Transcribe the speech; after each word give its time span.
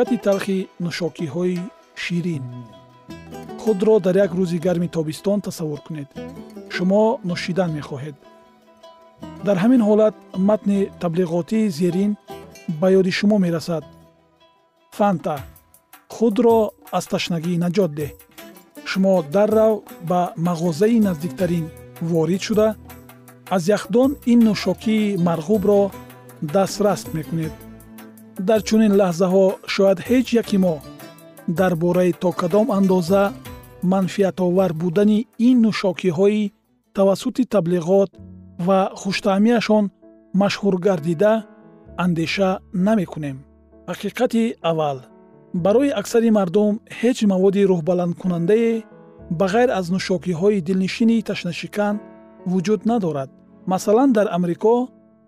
ҳақиқати 0.00 0.22
талхи 0.28 0.58
нӯшокиҳои 0.84 1.56
ширин. 2.02 2.44
Худро 3.62 3.94
дар 4.06 4.16
як 4.24 4.30
рӯзи 4.38 4.58
гарми 4.66 4.88
тобистон 4.96 5.38
тасаввур 5.46 5.80
кунед. 5.86 6.08
Шумо 6.74 7.02
нӯшидан 7.28 7.70
мехоҳед. 7.78 8.16
Дар 9.46 9.56
ҳамин 9.62 9.82
ҳолат 9.88 10.14
матни 10.48 10.80
таблиғотии 11.02 11.70
зерин 11.78 12.12
ба 12.80 12.86
ёди 12.98 13.12
шумо 13.18 13.36
мерасад. 13.44 13.84
Фанта 14.96 15.36
худро 16.14 16.58
аз 16.98 17.04
ташнагӣ 17.12 17.52
наҷот 17.64 17.90
деҳ. 18.00 18.12
Шумо 18.90 19.14
даррав 19.34 19.74
ба 20.10 20.20
мағозаи 20.46 20.98
наздиктарин 21.06 21.66
ворид 22.10 22.42
шуда. 22.48 22.68
Аз 23.54 23.62
яхдон 23.76 24.10
ин 24.32 24.40
нӯшокии 24.48 25.16
марғубро 25.26 25.80
дастрас 26.54 27.02
мекунед 27.16 27.54
дар 28.48 28.60
чунин 28.68 28.92
лаҳзаҳо 29.00 29.44
шояд 29.74 29.98
ҳеҷ 30.08 30.26
яки 30.42 30.58
мо. 30.64 30.74
Дар 31.58 31.72
бораи 31.82 32.12
то 32.22 32.30
кадом 32.40 32.66
андоза 32.78 33.24
манфиатовар 33.92 34.72
будани 34.82 35.18
ин 35.48 35.56
нӯшокиҳои 35.64 36.50
тавассути 36.96 37.42
таблиғот 37.54 38.10
ва 38.66 38.80
хуштаъмияшон 39.00 39.84
машҳур 40.40 40.74
гардида 40.86 41.32
андеша 42.04 42.50
намекунем. 42.86 43.36
Ҳақиқати 43.90 44.42
аввал 44.70 44.98
барои 45.64 45.96
аксари 46.00 46.30
мардум 46.38 46.72
ҳеҷ 47.00 47.18
маводи 47.32 47.68
рӯҳбаландкунандае 47.70 48.72
ба 49.38 49.46
ғайр 49.52 49.70
аз 49.78 49.86
нӯшокиҳои 49.94 50.64
дилнишини 50.68 51.22
ташнашикан 51.28 51.94
вуҷуд 52.50 52.80
надорад. 52.90 53.30
Масалан 53.72 54.10
дар 54.16 54.26
амрико 54.36 54.76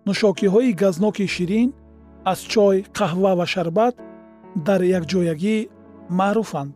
нӯшокиҳои 0.09 0.71
газноки 0.83 1.27
ширин 1.35 1.69
аз 2.25 2.41
чой 2.53 2.77
қаҳва 2.99 3.33
ва 3.39 3.47
шарбат 3.55 3.95
дар 4.67 4.81
якҷоягӣ 4.99 5.57
маъруфанд. 6.19 6.75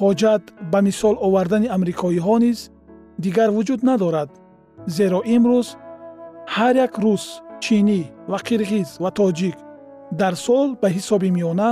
Ҳоҷат 0.00 0.42
ба 0.72 0.78
мисол 0.88 1.14
овардани 1.26 1.68
амрикоиҳо 1.76 2.36
низ 2.44 2.58
дигар 3.24 3.48
вуҷуд 3.56 3.80
надорад 3.90 4.30
зеро 4.96 5.20
имрӯз 5.36 5.68
ҳар 6.54 6.74
як 6.86 6.94
рус 7.04 7.24
чинӣ 7.64 8.00
ва 8.30 8.38
қирғиз 8.48 8.88
ва 9.02 9.10
тоҷик 9.18 9.56
дар 10.20 10.34
сол 10.44 10.68
ба 10.82 10.88
ҳисоби 10.96 11.30
миёна 11.36 11.70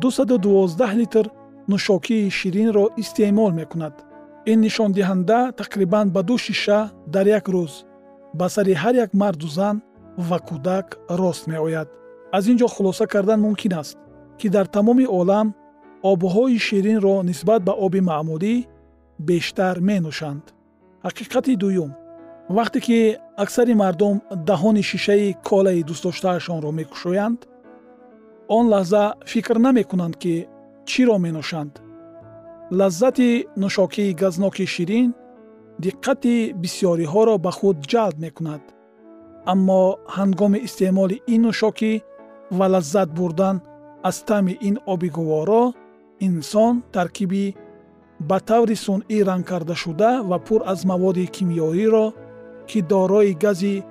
212 0.00 0.94
литр 1.00 1.26
нӯшокии 1.70 2.30
ширинро 2.38 2.84
истеъмол 3.02 3.52
мекунад. 3.60 3.94
Ин 4.50 4.58
нишондиҳанда 4.66 5.38
тақрибан 5.60 6.06
ба 6.14 6.20
ду 6.28 6.36
шиша 6.44 6.80
дар 7.14 7.26
як 7.38 7.46
рӯз 7.54 7.72
ба 8.38 8.46
сари 8.54 8.74
ҳар 8.82 8.94
як 9.04 9.10
марду 9.22 9.48
зан 9.56 9.76
ва 10.28 10.38
кӯдак 10.48 10.86
рост 11.20 11.44
меояд 11.52 11.88
аз 12.36 12.44
ин 12.50 12.56
ҷо 12.60 12.66
хулоса 12.74 13.06
кардан 13.12 13.40
мумкин 13.46 13.72
аст 13.82 13.98
ки 14.38 14.48
дар 14.54 14.66
тамоми 14.76 15.06
олам 15.20 15.54
обҳои 16.12 16.58
ширинро 16.66 17.14
нисбат 17.30 17.60
ба 17.68 17.72
оби 17.84 18.00
маъмулӣ 18.10 18.54
бештар 19.28 19.76
менӯшанд. 19.88 20.44
Ҳақиқати 21.06 21.52
дуюм. 21.62 21.92
Вақте 22.56 22.78
ки 22.86 22.98
аксари 23.44 23.74
мардум 23.82 24.16
даҳони 24.48 24.82
шишаи 24.90 25.36
колаи 25.48 25.86
дӯстдоштаашонро 25.88 26.70
мекушоянд 26.80 27.40
он 28.56 28.64
лаҳза 28.72 29.04
фикр 29.32 29.56
намекунанд 29.66 30.14
ки 30.22 30.34
чиро 30.88 31.16
менӯшанд. 31.24 31.74
Лаззати 32.78 33.30
нӯшокии 33.62 34.16
газноки 34.22 34.66
ширин 34.74 35.08
диққати 35.84 36.34
бисьёриҳоро 36.62 37.34
ба 37.44 37.50
худ 37.58 37.76
ҷалб 37.92 38.16
мекунад. 38.24 38.62
Аммо 39.52 39.80
ҳангоми 40.16 40.58
истеъмоли 40.66 41.16
ин 41.34 41.40
нӯшокӣ 41.46 41.92
ва 42.58 42.66
лаззат 42.72 43.08
бурдан 43.18 43.60
аз 44.02 44.16
таъми 44.28 44.58
ин 44.68 44.76
оби 44.86 45.08
гуворо 45.16 45.72
инсон 46.20 46.82
таркиби 46.92 47.54
ба 48.28 48.38
таври 48.40 48.76
сунъӣ 48.84 49.18
рангкардашуда 49.28 50.10
ва 50.30 50.38
пур 50.46 50.60
аз 50.72 50.80
маводи 50.90 51.26
кимиёиро 51.34 52.06
ки 52.68 52.82
дорои 52.82 53.34
гази 53.44 53.84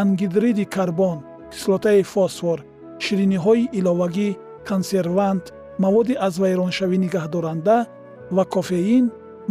ангидриди 0.00 0.64
карбон 0.64 1.18
кислотаи 1.52 2.02
фосфор 2.02 2.58
шириниҳои 3.04 3.70
иловагӣ 3.78 4.28
консервант 4.68 5.44
маводи 5.84 6.14
аз 6.26 6.34
вайроншавӣ 6.42 6.96
нигаҳдоранда 7.04 7.78
ва 8.36 8.44
кофеин 8.54 9.04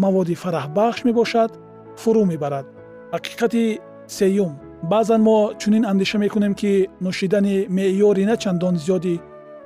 маводи 0.04 0.36
фараҳбахш 0.44 1.00
мебошад 1.08 1.52
фурӯ 2.02 2.24
мебарад. 2.32 2.66
Ҳақиқати 3.16 3.64
сеюм 4.18 4.54
баъзан 4.84 5.22
мо 5.22 5.54
чунин 5.60 5.86
андеша 5.86 6.18
мекунем 6.18 6.54
ки 6.54 6.88
нӯшидани 7.04 7.56
меъёри 7.76 8.26
на 8.26 8.36
чандон 8.38 8.76
зиёди 8.84 9.16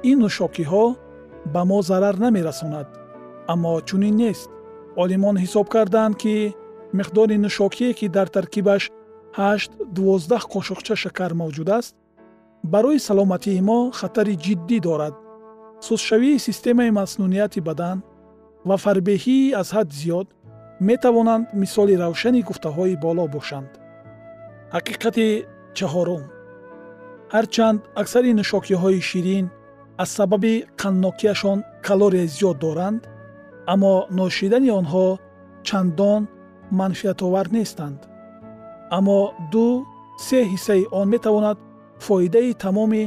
ин 0.10 0.18
нӯшокиҳо 0.26 0.86
ба 1.54 1.62
мо 1.70 1.82
зарар 1.82 2.16
намерасонад. 2.26 2.88
Аммо 3.48 3.82
чунин 3.88 4.16
нест. 4.16 4.50
Олимон 5.04 5.36
ҳисоб 5.44 5.68
карданд 5.74 6.16
ки 6.22 6.36
миқдори 6.98 7.38
нӯшокие 7.46 7.92
ки 8.00 8.08
дар 8.16 8.28
таркибаш 8.36 8.84
8-12 9.38 10.52
қошуқча 10.54 10.96
шакар 11.04 11.32
мавҷуд 11.42 11.70
аст 11.78 11.96
барои 12.64 13.00
саломатии 13.08 13.62
мо 13.70 13.80
хатари 14.00 14.36
ҷиддӣ 14.46 14.78
дорад. 14.88 15.16
Сустшавии 15.88 16.40
системаи 16.48 16.92
маснунияти 17.00 17.60
бадан 17.68 17.98
ва 18.68 18.76
фарбеҳии 18.84 19.54
аз 19.62 19.70
ҳад 19.76 19.90
зиёд 20.00 20.28
метавонанд 20.90 21.46
мисоли 21.62 21.96
равшани 22.04 22.42
гуфтаҳои 22.50 22.96
боло 23.06 23.26
бошанд 23.36 23.70
ҳақиқати 24.76 25.28
чаҳорум. 25.78 26.24
ҳарчанд 27.36 27.80
аксари 28.02 28.32
нӯшокиҳои 28.40 29.00
ширин 29.10 29.46
аз 30.04 30.10
сабаби 30.18 30.54
қаннокияшон 30.82 31.60
калория 31.88 32.26
зиёд 32.36 32.58
доранд 32.66 33.02
аммо 33.74 33.94
ношидани 34.20 34.70
онҳо 34.80 35.08
чандон 35.68 36.22
манфиатовар 36.80 37.48
нестанд. 37.58 38.00
Аммо 38.98 39.20
ду 39.54 39.68
се 40.26 40.40
ҳиссаи 40.52 40.84
он 41.00 41.08
метавонад 41.16 41.58
фоидаи 42.06 42.52
тамоми 42.64 43.04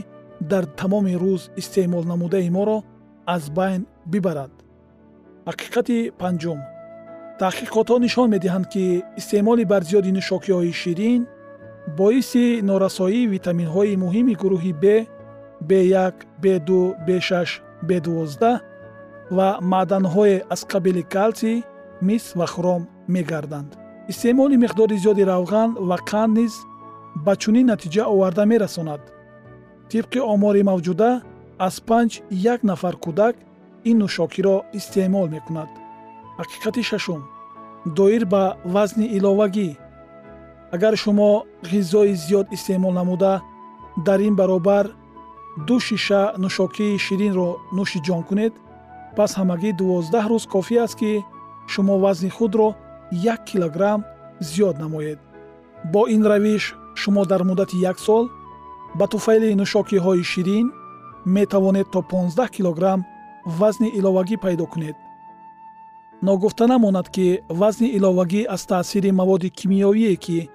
дар 0.51 0.65
тамоми 0.81 1.15
рӯз 1.23 1.43
истеъмол 1.61 2.05
намудаи 2.13 2.49
моро 2.57 2.79
аз 3.35 3.43
байн 3.59 3.83
бибарад. 4.13 4.53
ҳақиқати 5.49 5.97
панҷум. 6.21 6.61
таҳқиқотҳо 7.43 7.97
нишон 8.07 8.29
медиҳанд 8.35 8.67
ки 8.73 8.85
истеъмоли 9.21 9.65
барзиёди 9.73 10.11
нӯшокиҳои 10.19 10.73
ширин 10.83 11.23
боиси 11.97 12.61
норасоии 12.69 13.31
витаминҳои 13.35 13.97
муҳими 14.05 14.35
гурӯҳи 14.43 14.73
б 14.83 14.85
б1 15.69 16.15
б2 16.43 16.71
б6 17.07 17.61
б12 17.89 18.61
ва 19.37 19.49
маъданҳое 19.73 20.37
аз 20.55 20.61
қабили 20.73 21.03
калсий 21.15 21.57
мис 22.09 22.25
ва 22.39 22.47
хром 22.47 22.83
мегарданд. 23.15 23.71
Истеъмоли 24.13 24.57
миқдори 24.65 24.97
зиёди 25.03 25.25
равған 25.33 25.71
ва 25.89 25.97
қанд 26.11 26.33
низ 26.39 26.55
ба 27.25 27.33
чунин 27.43 27.67
натиҷа 27.73 28.03
оварда 28.13 28.45
мерасонад. 28.53 29.03
Тибқи 29.91 30.19
омори 30.33 30.63
мавҷуда 30.71 31.11
аз 31.67 31.77
панҷ 31.89 32.11
як 32.55 32.61
нафар 32.71 32.95
кӯдак 33.05 33.35
ин 33.91 33.97
нӯшокиро 34.03 34.57
истеъмол 34.79 35.27
мекунад. 35.35 35.71
Ҳақиқати 36.39 36.83
шашум. 36.91 37.23
Доир 37.99 38.25
ба 38.33 38.43
вазни 38.75 39.07
иловагӣ 39.17 39.69
агар 40.75 40.95
шумо 41.03 41.31
ғизои 41.71 42.15
зиёд 42.25 42.47
истеъмол 42.57 42.93
намуда 42.93 43.43
дар 44.07 44.21
ин 44.21 44.35
баробар 44.37 44.87
ду 45.67 45.81
шиша 45.81 46.23
нӯшокии 46.43 46.99
ширинро 47.05 47.51
нӯши 47.77 47.99
ҷон 48.07 48.23
кунед 48.29 48.55
пас 49.17 49.31
ҳамагӣ 49.39 49.71
дувоздаҳ 49.79 50.25
рӯз 50.31 50.45
кофӣ 50.53 50.77
аст 50.85 50.97
ки 51.01 51.13
шумо 51.73 51.95
вазни 52.05 52.31
худро 52.37 52.69
як 53.33 53.41
килограмм 53.51 54.01
зиёд 54.49 54.77
намоед. 54.83 55.19
Бо 55.93 56.01
ин 56.15 56.23
равиш 56.31 56.65
шумо 57.01 57.23
дар 57.31 57.43
муддати 57.49 57.77
як 57.91 57.99
сол 58.07 58.25
ба 58.99 59.07
туфайли 59.13 59.59
нӯшокиҳои 59.61 60.23
ширин 60.33 60.67
метавонед 61.25 61.87
то 61.93 62.01
15 62.03 62.51
килограмм 62.57 63.05
вазни 63.59 63.89
иловагӣ 63.99 64.37
пайдо 64.45 64.67
кунед. 64.67 64.97
Ногуфта 66.23 66.67
намонад 66.67 67.09
ки 67.15 67.41
вазни 67.49 67.89
иловагӣ 67.97 68.43
аз 68.55 68.67
таъсири 68.67 69.11
маводи 69.11 69.49
кимиёвие 69.59 70.17
ки 70.17 70.51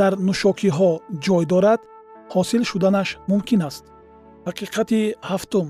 дар 0.00 0.12
нӯшокиҳо 0.26 0.90
ҷой 1.24 1.44
дорад 1.52 1.80
ҳосил 2.32 2.62
шуданаш 2.70 3.08
мумкин 3.30 3.60
аст. 3.68 3.84
Ҳақиқати 4.46 5.00
ҳафтум. 5.30 5.68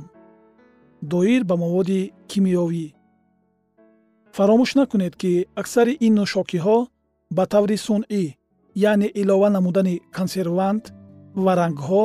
Доир 1.12 1.42
ба 1.48 1.54
маводи 1.62 2.00
кимиёвӣ. 2.30 2.86
Фаромӯш 4.36 4.70
накунед 4.80 5.14
ки 5.20 5.32
аксари 5.60 5.94
ин 6.06 6.12
нӯшокиҳо 6.20 6.78
ба 7.36 7.44
таври 7.52 7.76
сунъӣ 7.86 8.24
яъне 8.90 9.08
илова 9.20 9.48
намудани 9.56 9.96
консервант 10.16 10.84
ва 11.44 11.52
рангҳо 11.60 12.04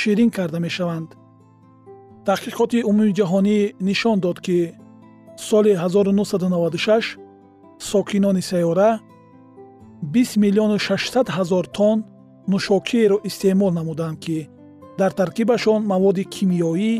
ширин 0.00 0.30
карда 0.36 0.58
мешаванд. 0.66 1.08
Таҳқиқоти 2.26 2.78
умумиҷаҳонӣ 2.90 3.58
нишон 3.88 4.16
дод 4.24 4.38
ки 4.46 4.58
соли 5.48 5.72
1996 5.74 7.18
сокинони 7.90 8.42
сайёра 8.50 8.90
20 10.12 10.36
миллиону 10.36 10.78
600 10.78 11.28
ҳазор 11.36 11.64
тонн 11.76 12.04
нӯшокиеро 12.52 13.16
истеъмол 13.28 13.72
намуданд 13.78 14.18
ки 14.24 14.48
дар 14.98 15.10
таркибашон 15.20 15.80
маводи 15.92 16.24
кимиёӣ 16.34 16.92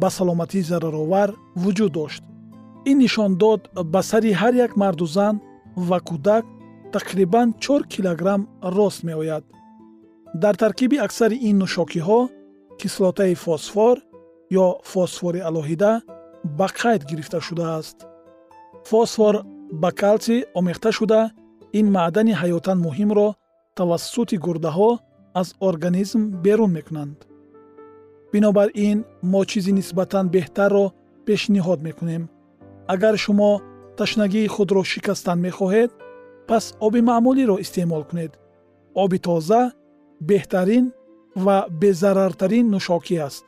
ба 0.00 0.08
саломатӣ 0.16 0.60
зараровар 0.70 1.28
вуҷуд 1.62 1.92
дошт. 1.98 2.22
Ин 2.90 2.96
нишондод 3.04 3.60
ба 3.92 4.00
сари 4.10 4.32
ҳар 4.40 4.54
як 4.66 4.72
марду 4.82 5.06
зан 5.16 5.34
ва 5.88 5.98
кӯдак 6.08 6.44
тақрибан 6.94 7.48
4 7.60 7.88
килограмм 7.94 8.42
рост 8.76 9.00
меояд. 9.08 9.44
Дар 10.42 10.54
таркиби 10.62 10.96
аксари 11.06 11.36
ин 11.48 11.56
нӯшокиҳо 11.62 12.20
кислотаи 12.80 13.34
фосфор 13.44 13.96
ё 14.64 14.66
фосфори 14.92 15.40
алоҳида 15.48 15.92
ба 16.58 16.66
қайд 16.80 17.02
гирифта 17.10 17.38
шудааст? 17.46 17.96
Фосфор 18.90 19.34
ба 19.82 19.90
калсий 20.00 20.40
омехта 20.58 20.90
шуда 20.98 21.22
ин 21.78 21.86
маъдани 21.96 22.34
ҳаётан 22.40 22.78
муҳимро 22.86 23.28
тавассути 23.78 24.36
гурдаҳо 24.46 24.90
аз 25.40 25.48
организм 25.68 26.22
берун 26.44 26.70
мекунанд. 26.78 27.18
Бинобар 28.32 28.68
ин 28.88 28.98
мо 29.32 29.40
чизи 29.50 29.72
нисбатан 29.78 30.26
беҳтарро 30.34 30.84
пешниҳод 31.26 31.80
мекунем. 31.88 32.22
Агар 32.94 33.14
шумо 33.24 33.50
ташнагии 33.98 34.52
худро 34.54 34.82
шикастан 34.92 35.38
мехоҳед 35.46 35.90
пас 36.48 36.64
оби 36.86 37.00
маъмулиро 37.08 37.56
истеъмол 37.64 38.04
кунед. 38.10 38.32
Оби 39.02 39.18
тоза 39.26 39.62
беҳтарин 40.30 40.84
ва 41.44 41.56
безарартарин 41.80 42.66
нӯшокӣ 42.74 43.16
аст. 43.28 43.44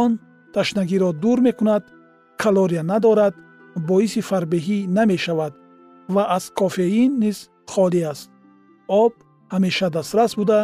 Он 0.00 0.10
ташнагиро 0.54 1.10
дур 1.22 1.38
мекунад 1.48 1.84
калория 2.42 2.82
надорад 2.92 3.34
боиси 3.88 4.20
фарбеҳӣ 4.28 4.78
намешавад 4.98 5.52
ва 6.08 6.26
аз 6.36 6.52
кофеин 6.58 7.18
низ 7.18 7.50
холӣ 7.72 8.02
аст. 8.12 8.30
Об 8.88 9.12
ҳамеша 9.52 9.88
дастрас 9.90 10.32
буда 10.36 10.60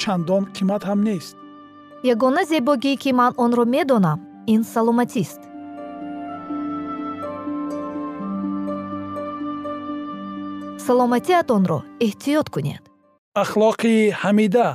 чандон 0.00 0.44
қимат 0.56 0.82
ҳам 0.88 1.00
нест. 1.08 1.36
Ягона 2.12 2.42
зебогӣ 2.50 2.92
ки 3.02 3.10
ман 3.12 3.32
онро 3.44 3.64
медонам 3.74 4.18
ин 4.54 4.62
саломатист. 4.72 5.40
Саломатиатонро 10.86 11.78
эҳтиёт 12.06 12.46
кунед. 12.54 12.82
Ахлоқи 13.42 13.94
ҳамида 14.22 14.68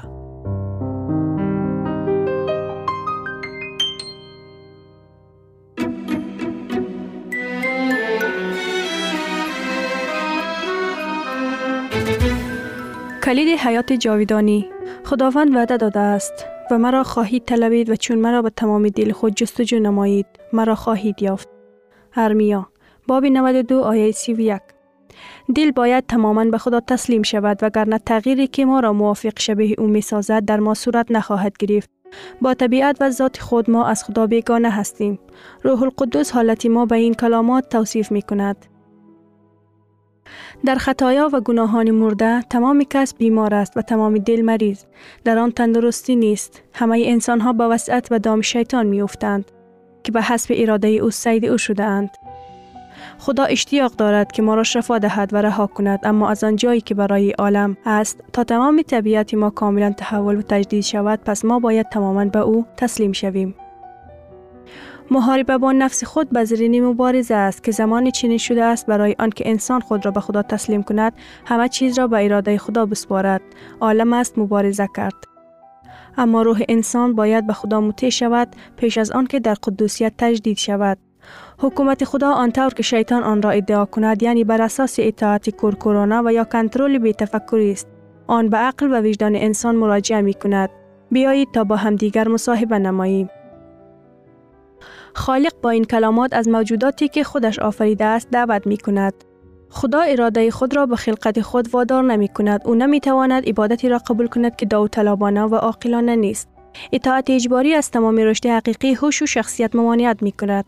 کلید 13.36 13.60
حیات 13.60 13.94
جاویدانی. 13.94 14.66
خداوند 15.06 15.56
وعده 15.56 15.78
داده 15.78 16.00
است. 16.00 16.46
و 16.72 16.78
مرا 16.78 17.04
خواهید 17.04 17.46
طلبید 17.46 17.90
و 17.90 17.96
چون 17.96 18.18
مرا 18.18 18.42
به 18.42 18.50
تمام 18.50 18.90
دل 18.90 19.12
خود 19.12 19.36
جستجو 19.36 19.80
نمایید 19.80 20.26
مرا 20.54 20.76
خواهید 20.76 21.22
یافت. 21.22 21.50
ارمیا 22.16 22.68
باب 23.08 23.26
92 23.26 23.80
آیه 23.82 24.12
31 24.12 24.62
دل 25.56 25.72
باید 25.72 26.06
تماما 26.08 26.46
به 26.46 26.58
خدا 26.58 26.80
تسلیم 26.80 27.24
شود 27.24 27.60
وگرنه 27.62 28.00
تغییری 28.00 28.48
که 28.48 28.66
ما 28.66 28.80
را 28.80 28.94
موافق 28.94 29.40
شبیه 29.40 29.76
او 29.78 29.88
می 29.88 30.02
سازد 30.02 30.46
در 30.46 30.60
ما 30.60 30.74
صورت 30.74 31.12
نخواهد 31.12 31.58
گرفت. 31.58 31.90
با 32.42 32.54
طبیعت 32.54 32.98
و 33.00 33.10
ذات 33.10 33.38
خود 33.40 33.70
ما 33.70 33.88
از 33.88 34.04
خدا 34.04 34.28
بیگانه 34.28 34.70
هستیم. 34.70 35.20
روح 35.64 35.84
القدس 35.84 36.32
حالت 36.32 36.66
ما 36.66 36.86
به 36.86 36.96
این 36.96 37.14
کلامات 37.14 37.70
توصیف 37.70 38.12
می 38.12 38.22
کند 38.22 38.75
در 40.66 40.75
خطایا 40.75 41.30
و 41.33 41.42
گناهان 41.42 41.92
مرده 41.92 42.42
تمام 42.42 42.83
کس 42.83 43.16
بیمار 43.16 43.54
است 43.54 43.77
و 43.77 43.81
تمام 43.81 44.18
دل 44.18 44.42
مریض 44.42 44.83
در 45.24 45.38
آن 45.38 45.51
تندرستی 45.51 46.16
نیست 46.16 46.62
همه 46.74 47.04
انسان 47.06 47.42
ها 47.42 47.54
به 47.54 47.63
وسعت 47.63 48.07
و 48.12 48.19
دام 48.19 48.42
شیطان 48.42 48.86
می 48.86 49.01
افتند 49.01 49.51
که 50.03 50.12
به 50.12 50.22
حسب 50.22 50.53
اراده 50.58 50.88
او 50.88 51.12
سید 51.12 51.46
او 51.46 51.58
شده 51.58 51.84
اند 51.84 52.10
خدا 53.20 53.44
اشتیاق 53.44 53.91
دارد 53.91 54.32
که 54.32 54.41
ما 54.41 54.55
را 54.55 54.63
شفا 54.63 54.98
دهد 54.98 55.34
و 55.34 55.38
رها 55.38 55.67
کند 55.67 56.00
اما 56.03 56.29
از 56.29 56.44
آن 56.44 56.55
جایی 56.55 56.82
که 56.82 56.96
برای 56.96 57.32
عالم 57.32 57.77
است 57.86 58.24
تا 58.34 58.44
تمام 58.44 58.82
طبیعت 58.82 59.34
ما 59.34 59.50
کاملا 59.50 59.94
تحول 59.98 60.38
و 60.38 60.41
تجدید 60.41 60.84
شود 60.84 61.20
پس 61.25 61.46
ما 61.46 61.60
باید 61.60 61.89
تماما 61.89 62.25
به 62.25 62.39
او 62.39 62.65
تسلیم 62.77 63.12
شویم 63.12 63.55
محاربه 65.12 65.57
با 65.57 65.71
نفس 65.71 66.03
خود 66.03 66.29
به 66.29 66.43
زرین 66.43 66.85
مبارزه 66.85 67.35
است 67.35 67.63
که 67.63 67.71
زمانی 67.71 68.12
چنین 68.12 68.38
شده 68.38 68.63
است 68.63 68.85
برای 68.85 69.15
آنکه 69.19 69.50
انسان 69.50 69.81
خود 69.81 70.05
را 70.05 70.12
به 70.12 70.19
خدا 70.19 70.41
تسلیم 70.41 70.83
کند 70.83 71.13
همه 71.45 71.69
چیز 71.69 72.00
را 72.00 72.07
به 72.07 72.25
اراده 72.25 72.57
خدا 72.57 72.85
بسپارد. 72.85 73.41
عالم 73.81 74.13
است 74.13 74.38
مبارزه 74.38 74.89
کرد. 74.95 75.13
اما 76.17 76.41
روح 76.41 76.62
انسان 76.69 77.15
باید 77.15 77.47
به 77.47 77.53
خدا 77.53 77.81
مطیع 77.81 78.09
شود 78.09 78.47
پیش 78.77 78.97
از 78.97 79.12
آنکه 79.12 79.39
در 79.39 79.53
قدوسیت 79.53 80.13
تجدید 80.17 80.57
شود. 80.57 80.97
حکومت 81.59 82.03
خدا 82.03 82.31
آنطور 82.31 82.69
که 82.69 82.83
شیطان 82.83 83.24
آن 83.24 83.41
را 83.41 83.50
ادعا 83.50 83.85
کند 83.85 84.24
یعنی 84.24 84.43
بر 84.43 84.62
اساس 84.62 84.95
اطاعت 85.00 85.50
کورکورانا 85.50 86.24
و 86.25 86.33
یا 86.33 86.43
کنترل 86.43 86.97
بی 86.97 87.13
تفکری 87.13 87.71
است. 87.71 87.88
آن 88.27 88.50
به 88.50 88.57
عقل 88.57 88.91
و 88.91 89.01
وجدان 89.01 89.35
انسان 89.35 89.75
مراجعه 89.75 90.21
می 90.21 90.33
کند 90.33 90.69
بیایید 91.12 91.51
تا 91.53 91.63
با 91.63 91.75
همدیگر 91.75 92.27
مصاحبه 92.27 92.79
نماییم. 92.79 93.29
خالق 95.15 95.53
با 95.62 95.69
این 95.69 95.84
کلامات 95.84 96.34
از 96.34 96.48
موجوداتی 96.48 97.07
که 97.07 97.24
خودش 97.24 97.60
آفریده 97.60 98.05
است 98.05 98.27
دعوت 98.31 98.67
می 98.67 98.77
کند. 98.77 99.13
خدا 99.69 100.01
اراده 100.01 100.51
خود 100.51 100.75
را 100.75 100.86
به 100.86 100.95
خلقت 100.95 101.41
خود 101.41 101.74
وادار 101.74 102.03
نمی 102.03 102.27
کند. 102.27 102.62
او 102.65 102.75
نمی 102.75 103.00
تواند 103.00 103.50
عبادتی 103.50 103.89
را 103.89 103.98
قبول 103.98 104.27
کند 104.27 104.55
که 104.55 104.65
داوطلبانه 104.65 105.43
و 105.43 105.55
عاقلانه 105.55 106.15
نیست. 106.15 106.48
اطاعت 106.93 107.29
اجباری 107.29 107.74
از 107.74 107.91
تمام 107.91 108.17
رشد 108.17 108.45
حقیقی 108.45 108.93
هوش 108.93 109.22
و 109.22 109.25
شخصیت 109.25 109.75
ممانعت 109.75 110.24
می 110.24 110.31
کند. 110.31 110.65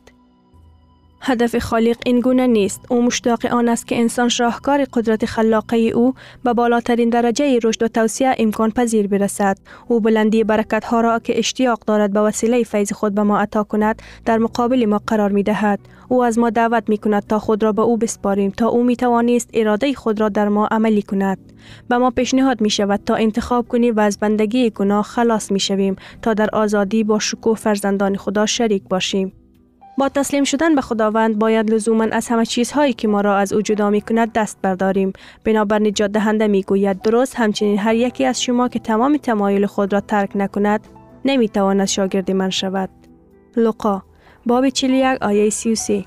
هدف 1.22 1.58
خالق 1.58 1.98
این 2.06 2.20
گونه 2.20 2.48
نیست. 2.48 2.82
او 2.90 3.02
مشتاق 3.02 3.46
آن 3.46 3.70
است 3.70 3.88
که 3.88 4.00
انسان 4.00 4.30
شاهکار 4.30 4.86
قدرت 4.94 5.26
خلاقه 5.26 5.78
او 5.78 6.14
به 6.44 6.54
بالاترین 6.54 7.10
درجه 7.10 7.60
رشد 7.64 7.84
و 7.84 7.88
توسعه 7.88 8.36
امکان 8.40 8.72
پذیر 8.72 9.08
برسد. 9.08 9.58
او 9.88 10.00
بلندی 10.00 10.44
برکت 10.44 10.84
ها 10.84 11.02
را 11.02 11.20
که 11.20 11.40
اشتیاق 11.40 11.80
دارد 11.88 12.14
به 12.14 12.20
وسیله 12.20 12.64
فیض 12.64 12.94
خود 12.94 13.16
به 13.16 13.24
ما 13.24 13.40
عطا 13.40 13.64
کند 13.64 14.02
در 14.26 14.38
مقابل 14.38 14.86
ما 14.86 15.02
قرار 15.08 15.32
می 15.32 15.44
دهد 15.44 15.80
او 16.10 16.24
از 16.24 16.40
ما 16.40 16.50
دعوت 16.50 16.84
می 16.90 16.98
کند 16.98 17.28
تا 17.28 17.40
خود 17.40 17.64
را 17.64 17.72
به 17.72 17.82
او 17.82 17.98
بسپاریم 17.98 18.52
تا 18.52 18.68
او 18.68 18.84
می 18.84 18.96
توانست 18.96 19.50
اراده 19.54 19.94
خود 19.94 20.22
را 20.22 20.30
در 20.30 20.50
ما 20.50 20.68
عملی 20.68 21.02
کند. 21.02 21.38
به 21.90 21.98
ما 21.98 22.12
پیشنهاد 22.12 22.62
می 22.62 22.70
شود 22.70 23.00
تا 23.06 23.16
انتخاب 23.16 23.68
کنیم 23.68 23.96
و 23.96 24.00
از 24.00 24.20
بندگی 24.20 24.70
گناه 24.70 25.04
خلاص 25.04 25.52
می 25.52 25.60
شویم 25.60 25.96
تا 26.22 26.34
در 26.34 26.50
آزادی 26.54 27.04
با 27.04 27.20
شکوه 27.20 27.58
فرزندان 27.58 28.16
خدا 28.16 28.46
شریک 28.46 28.84
باشیم. 28.90 29.47
با 29.98 30.10
تسلیم 30.10 30.44
شدن 30.44 30.76
به 30.76 30.82
خداوند 30.82 31.40
باید 31.40 31.74
لزوما 31.74 32.04
از 32.04 32.28
همه 32.28 32.46
چیزهایی 32.46 32.94
که 32.94 33.08
ما 33.08 33.22
را 33.22 33.38
از 33.38 33.54
او 33.54 33.62
جدا 33.62 33.90
می 33.90 34.02
کند 34.02 34.34
دست 34.34 34.58
برداریم. 34.62 35.14
بنابر 35.44 35.80
نجات 35.80 36.12
دهنده 36.12 36.48
می 36.48 36.64
گوید 36.64 37.02
درست 37.02 37.36
همچنین 37.36 37.80
هر 37.80 37.96
یکی 37.96 38.26
از 38.26 38.42
شما 38.44 38.68
که 38.68 38.80
تمام 38.80 39.18
تمایل 39.18 39.66
خود 39.66 39.94
را 39.94 40.02
ترک 40.02 40.30
نکند 40.36 40.88
نمی 41.26 41.50
تواند 41.50 41.88
شاگرد 41.88 42.32
من 42.32 42.50
شود. 42.50 42.90
لوقا 43.56 44.02
باب 44.46 44.70
41 44.70 45.22
آیه 45.22 45.50
33 45.50 46.06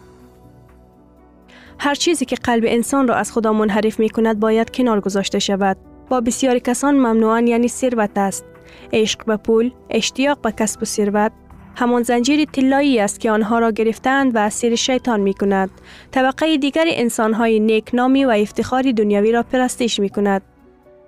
هر 1.78 1.94
چیزی 1.94 2.24
که 2.24 2.36
قلب 2.36 2.64
انسان 2.66 3.08
را 3.08 3.14
از 3.14 3.32
خدا 3.32 3.52
منحرف 3.52 4.00
می 4.00 4.08
کند 4.08 4.40
باید 4.40 4.70
کنار 4.70 5.00
گذاشته 5.00 5.38
شود. 5.38 5.76
با 6.08 6.20
بسیاری 6.20 6.60
کسان 6.60 6.94
ممنوعان 6.94 7.46
یعنی 7.46 7.68
ثروت 7.68 8.18
است. 8.18 8.44
عشق 8.92 9.24
به 9.24 9.36
پول 9.36 9.70
اشتیاق 9.90 10.40
به 10.40 10.52
کسب 10.52 10.82
و 10.82 10.84
ثروت 10.84 11.32
همان 11.80 12.02
زنجیر 12.02 12.44
طلایی 12.44 13.00
است 13.00 13.20
که 13.20 13.30
آنها 13.30 13.58
را 13.58 13.70
گرفتند 13.70 14.34
و 14.34 14.38
اسیر 14.38 14.74
شیطان 14.74 15.20
می 15.20 15.34
کند. 15.34 15.70
طبقه 16.10 16.56
دیگر 16.56 16.84
انسانهای 16.86 17.60
نیکنامی 17.60 18.24
و 18.24 18.30
افتخار 18.30 18.92
دنیوی 18.92 19.32
را 19.32 19.42
پرستش 19.42 20.00
می 20.00 20.08
کند. 20.08 20.42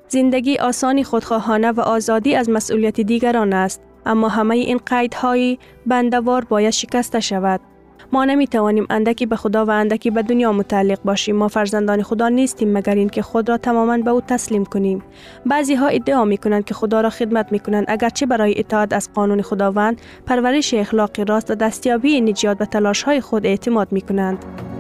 زندگی 0.09 0.59
آسانی 0.59 1.05
خودخواهانه 1.05 1.73
و 1.73 1.81
آزادی 1.81 2.35
از 2.35 2.51
مسئولیت 2.51 3.01
دیگران 3.01 3.53
است. 3.53 3.81
اما 4.07 4.29
همه 4.29 4.55
این 4.55 4.81
قیدهای 4.87 5.59
بندوار 5.87 6.45
باید 6.45 6.71
شکسته 6.71 7.21
شود. 7.21 7.61
ما 8.15 8.25
نمی 8.25 8.47
توانیم 8.47 8.87
اندکی 8.91 9.27
به 9.27 9.37
خدا 9.37 9.65
و 9.65 9.71
اندکی 9.71 10.11
به 10.11 10.23
دنیا 10.23 10.53
متعلق 10.53 11.03
باشیم. 11.03 11.37
ما 11.37 11.49
فرزندان 11.49 12.03
خدا 12.03 12.29
نیستیم 12.29 12.73
مگر 12.73 12.95
اینکه 12.95 13.23
خود 13.23 13.49
را 13.49 13.57
تماما 13.57 13.99
به 13.99 14.11
او 14.11 14.21
تسلیم 14.21 14.65
کنیم. 14.65 15.03
بعضی 15.47 15.75
ها 15.75 15.87
ادعا 15.87 16.25
می 16.25 16.37
کنند 16.37 16.65
که 16.65 16.75
خدا 16.75 17.01
را 17.01 17.11
خدمت 17.11 17.53
می 17.53 17.59
کنند 17.59 17.85
اگرچه 17.89 18.27
برای 18.27 18.59
اطاعت 18.59 18.93
از 18.93 19.13
قانون 19.15 19.43
خداوند 19.43 20.01
پرورش 20.27 20.75
اخلاقی 20.75 21.25
راست 21.25 21.51
و 21.51 21.55
دستیابی 21.55 22.21
نجات 22.21 22.59
به 22.59 22.67
تلاش 22.67 23.03
های 23.03 23.21
خود 23.21 23.47
اعتماد 23.47 23.93
می 23.93 24.01
کنند 24.01 24.72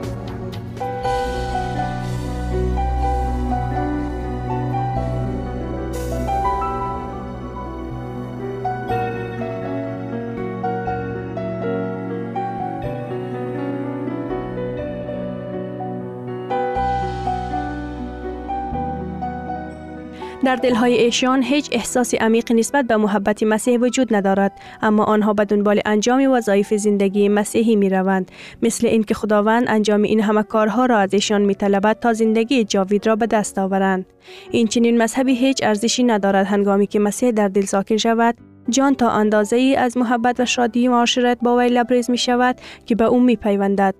در 20.44 20.56
دلهای 20.56 20.94
ایشان 20.94 21.42
هیچ 21.42 21.68
احساس 21.72 22.14
عمیق 22.14 22.52
نسبت 22.52 22.84
به 22.84 22.96
محبت 22.96 23.42
مسیح 23.42 23.78
وجود 23.78 24.14
ندارد 24.14 24.52
اما 24.82 25.04
آنها 25.04 25.32
به 25.32 25.44
دنبال 25.44 25.80
انجام 25.84 26.32
وظایف 26.32 26.75
زندگی 26.75 27.28
مسیحی 27.28 27.76
می 27.76 27.88
روند 27.90 28.30
مثل 28.62 28.87
اینکه 28.87 29.14
خداوند 29.14 29.64
انجام 29.68 30.02
این 30.02 30.20
همه 30.20 30.42
کارها 30.42 30.87
را 30.87 30.99
از 30.99 31.14
ایشان 31.14 31.42
می 31.42 31.54
طلبد 31.54 31.99
تا 32.00 32.12
زندگی 32.12 32.64
جاوید 32.64 33.06
را 33.06 33.16
به 33.16 33.26
دست 33.26 33.58
آورند. 33.58 34.06
این 34.50 34.66
چنین 34.66 35.02
مذهبی 35.02 35.34
هیچ 35.34 35.62
ارزشی 35.62 36.02
ندارد 36.02 36.46
هنگامی 36.46 36.87
که 36.87 36.99
مسیح 36.99 37.30
در 37.30 37.49
دل 37.49 37.64
ساکن 37.64 37.96
شود. 37.96 38.34
جان 38.68 38.94
تا 38.94 39.11
اندازه 39.11 39.56
ای 39.56 39.76
از 39.76 39.96
محبت 39.96 40.40
و 40.40 40.44
شادی 40.44 40.88
معاشرت 40.88 41.38
با 41.42 41.56
وی 41.56 41.68
لبریز 41.68 42.11
می 42.11 42.18
شود 42.18 42.56
که 42.87 42.94
به 42.94 43.04
او 43.04 43.20
می 43.20 43.37
پیوندد 43.37 43.94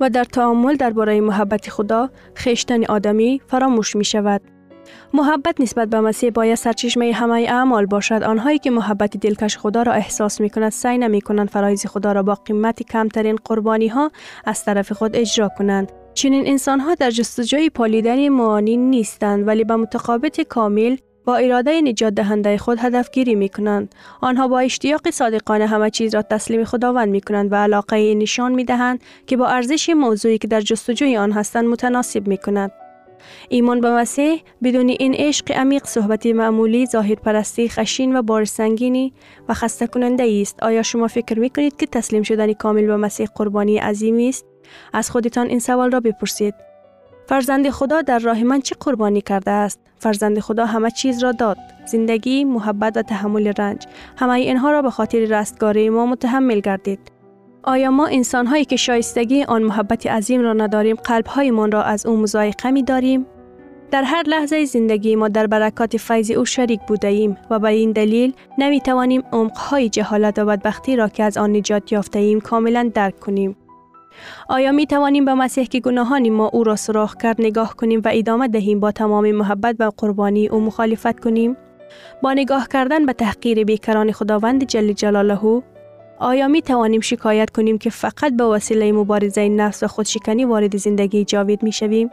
و 0.00 0.10
در 0.10 0.24
تعامل 0.24 0.76
درباره 0.76 1.20
محبت 1.20 1.70
خدا 1.70 2.10
خیشتن 2.34 2.84
آدمی 2.84 3.40
فراموش 3.46 3.96
می 3.96 4.04
شود. 4.04 4.59
محبت 5.12 5.60
نسبت 5.60 5.88
به 5.88 6.00
مسیح 6.00 6.30
باید 6.30 6.54
سرچشمه 6.54 7.12
همه 7.12 7.46
اعمال 7.48 7.86
باشد 7.86 8.22
آنهایی 8.22 8.58
که 8.58 8.70
محبت 8.70 9.16
دلکش 9.16 9.58
خدا 9.58 9.82
را 9.82 9.92
احساس 9.92 10.40
می 10.40 10.50
کند 10.50 10.72
سعی 10.72 10.98
نمی 10.98 11.20
کنند 11.20 11.50
فرایز 11.50 11.86
خدا 11.86 12.12
را 12.12 12.22
با 12.22 12.34
قیمت 12.34 12.82
کمترین 12.82 13.36
قربانی 13.44 13.88
ها 13.88 14.10
از 14.44 14.64
طرف 14.64 14.92
خود 14.92 15.16
اجرا 15.16 15.48
کنند 15.58 15.92
چنین 16.14 16.46
انسان 16.46 16.80
ها 16.80 16.94
در 16.94 17.10
جستجوی 17.10 17.70
پالیدن 17.70 18.28
معانی 18.28 18.76
نیستند 18.76 19.46
ولی 19.46 19.64
به 19.64 19.76
متقابط 19.76 20.40
کامل 20.40 20.96
با 21.24 21.36
اراده 21.36 21.80
نجات 21.80 22.14
دهنده 22.14 22.58
خود 22.58 22.78
هدفگیری 22.80 23.34
می 23.34 23.48
کنند. 23.48 23.94
آنها 24.20 24.48
با 24.48 24.60
اشتیاق 24.60 25.10
صادقانه 25.10 25.66
همه 25.66 25.90
چیز 25.90 26.14
را 26.14 26.22
تسلیم 26.22 26.64
خداوند 26.64 27.08
می 27.08 27.20
کنند 27.20 27.52
و 27.52 27.54
علاقه 27.54 28.14
نشان 28.14 28.52
می 28.52 28.64
دهند 28.64 29.00
که 29.26 29.36
با 29.36 29.46
ارزش 29.46 29.90
موضوعی 29.90 30.38
که 30.38 30.48
در 30.48 30.60
جستجوی 30.60 31.16
آن 31.16 31.32
هستند 31.32 31.64
متناسب 31.64 32.28
می 32.28 32.38
کند. 32.38 32.72
ایمان 33.48 33.80
به 33.80 33.90
مسیح 33.90 34.42
بدون 34.62 34.88
این 34.88 35.14
عشق 35.14 35.52
عمیق 35.52 35.84
صحبت 35.84 36.26
معمولی 36.26 36.86
ظاهر 36.86 37.14
پرستی 37.14 37.68
خشین 37.68 38.16
و 38.16 38.22
بار 38.22 38.44
سنگینی 38.44 39.12
و 39.48 39.54
خسته 39.54 39.86
کننده 39.86 40.40
است 40.42 40.62
آیا 40.62 40.82
شما 40.82 41.08
فکر 41.08 41.38
می 41.38 41.50
کنید 41.50 41.76
که 41.76 41.86
تسلیم 41.86 42.22
شدن 42.22 42.52
کامل 42.52 42.86
به 42.86 42.96
مسیح 42.96 43.28
قربانی 43.34 43.78
عظیمی 43.78 44.28
است 44.28 44.44
از 44.92 45.10
خودتان 45.10 45.46
این 45.46 45.58
سوال 45.58 45.90
را 45.90 46.00
بپرسید 46.00 46.54
فرزند 47.26 47.70
خدا 47.70 48.02
در 48.02 48.18
راه 48.18 48.42
من 48.42 48.60
چه 48.60 48.76
قربانی 48.80 49.20
کرده 49.20 49.50
است 49.50 49.80
فرزند 49.98 50.40
خدا 50.40 50.66
همه 50.66 50.90
چیز 50.90 51.22
را 51.22 51.32
داد 51.32 51.56
زندگی 51.86 52.44
محبت 52.44 52.96
و 52.96 53.02
تحمل 53.02 53.52
رنج 53.58 53.86
همه 54.16 54.32
اینها 54.32 54.70
را 54.70 54.82
به 54.82 54.90
خاطر 54.90 55.18
رستگاری 55.18 55.90
ما 55.90 56.06
متحمل 56.06 56.60
گردید 56.60 57.19
آیا 57.62 57.90
ما 57.90 58.06
انسان 58.06 58.46
هایی 58.46 58.64
که 58.64 58.76
شایستگی 58.76 59.44
آن 59.44 59.62
محبت 59.62 60.06
عظیم 60.06 60.40
را 60.40 60.52
نداریم 60.52 60.96
قلب 60.96 61.26
هایمان 61.26 61.72
را 61.72 61.82
از 61.82 62.06
او 62.06 62.16
مزایقه 62.16 62.70
می 62.70 62.82
داریم؟ 62.82 63.26
در 63.90 64.02
هر 64.02 64.22
لحظه 64.26 64.64
زندگی 64.64 65.16
ما 65.16 65.28
در 65.28 65.46
برکات 65.46 65.96
فیض 65.96 66.30
او 66.30 66.44
شریک 66.44 66.80
بوده 66.88 67.08
ایم 67.08 67.36
و 67.50 67.58
به 67.58 67.68
این 67.68 67.92
دلیل 67.92 68.32
نمی 68.58 68.80
توانیم 68.80 69.22
های 69.56 69.88
جهالت 69.88 70.38
و 70.38 70.44
بدبختی 70.44 70.96
را 70.96 71.08
که 71.08 71.24
از 71.24 71.38
آن 71.38 71.56
نجات 71.56 71.92
یافته 71.92 72.18
ایم 72.18 72.40
کاملا 72.40 72.90
درک 72.94 73.20
کنیم. 73.20 73.56
آیا 74.48 74.72
می 74.72 74.86
توانیم 74.86 75.24
به 75.24 75.34
مسیح 75.34 75.64
که 75.64 75.80
گناهان 75.80 76.28
ما 76.28 76.48
او 76.52 76.64
را 76.64 76.76
سراخ 76.76 77.16
کرد 77.16 77.36
نگاه 77.38 77.76
کنیم 77.76 78.02
و 78.04 78.10
ادامه 78.12 78.48
دهیم 78.48 78.80
با 78.80 78.92
تمام 78.92 79.30
محبت 79.30 79.76
و 79.78 79.90
قربانی 79.96 80.48
او 80.48 80.60
مخالفت 80.60 81.20
کنیم؟ 81.20 81.56
با 82.22 82.32
نگاه 82.32 82.68
کردن 82.68 83.06
به 83.06 83.12
تحقیر 83.12 83.64
بیکران 83.64 84.12
خداوند 84.12 84.64
جل 84.64 84.92
جلاله 84.92 85.62
آیا 86.20 86.48
می 86.48 86.62
توانیم 86.62 87.00
شکایت 87.00 87.50
کنیم 87.50 87.78
که 87.78 87.90
فقط 87.90 88.36
به 88.36 88.44
وسیله 88.44 88.92
مبارزه 88.92 89.48
نفس 89.48 89.82
و 89.82 89.86
خودشکنی 89.86 90.44
وارد 90.44 90.76
زندگی 90.76 91.24
جاوید 91.24 91.62
می 91.62 91.72
شویم؟ 91.72 92.10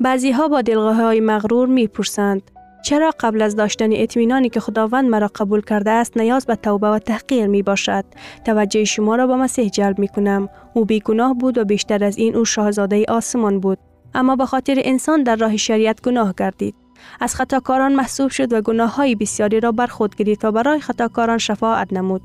بعضی 0.00 0.30
ها 0.30 0.48
با 0.48 0.62
دلغه 0.62 0.92
های 0.92 1.20
مغرور 1.20 1.68
می 1.68 1.86
پرسند 1.86 2.50
چرا 2.84 3.12
قبل 3.20 3.42
از 3.42 3.56
داشتن 3.56 3.88
اطمینانی 3.92 4.48
که 4.48 4.60
خداوند 4.60 5.10
مرا 5.10 5.30
قبول 5.34 5.60
کرده 5.60 5.90
است 5.90 6.16
نیاز 6.16 6.46
به 6.46 6.56
توبه 6.56 6.86
و 6.86 6.98
تحقیر 6.98 7.46
می 7.46 7.62
باشد 7.62 8.04
توجه 8.44 8.84
شما 8.84 9.16
را 9.16 9.26
به 9.26 9.36
مسیح 9.36 9.68
جلب 9.68 9.98
می 9.98 10.08
کنم 10.08 10.48
او 10.74 10.84
بیگناه 10.84 11.34
بود 11.34 11.58
و 11.58 11.64
بیشتر 11.64 12.04
از 12.04 12.18
این 12.18 12.36
او 12.36 12.44
شاهزاده 12.44 13.04
آسمان 13.08 13.60
بود. 13.60 13.78
اما 14.14 14.36
به 14.36 14.46
خاطر 14.46 14.80
انسان 14.84 15.22
در 15.22 15.36
راه 15.36 15.56
شریعت 15.56 16.00
گناه 16.02 16.34
گردید. 16.38 16.74
از 17.20 17.34
خطاکاران 17.34 17.94
محسوب 17.94 18.30
شد 18.30 18.52
و 18.52 18.60
گناه 18.60 18.94
های 18.94 19.14
بسیاری 19.14 19.60
را 19.60 19.72
بر 19.72 19.86
خود 19.86 20.14
گرفت 20.14 20.44
و 20.44 20.52
برای 20.52 20.80
خطاکاران 20.80 21.38
شفاعت 21.38 21.92
نمود. 21.92 22.22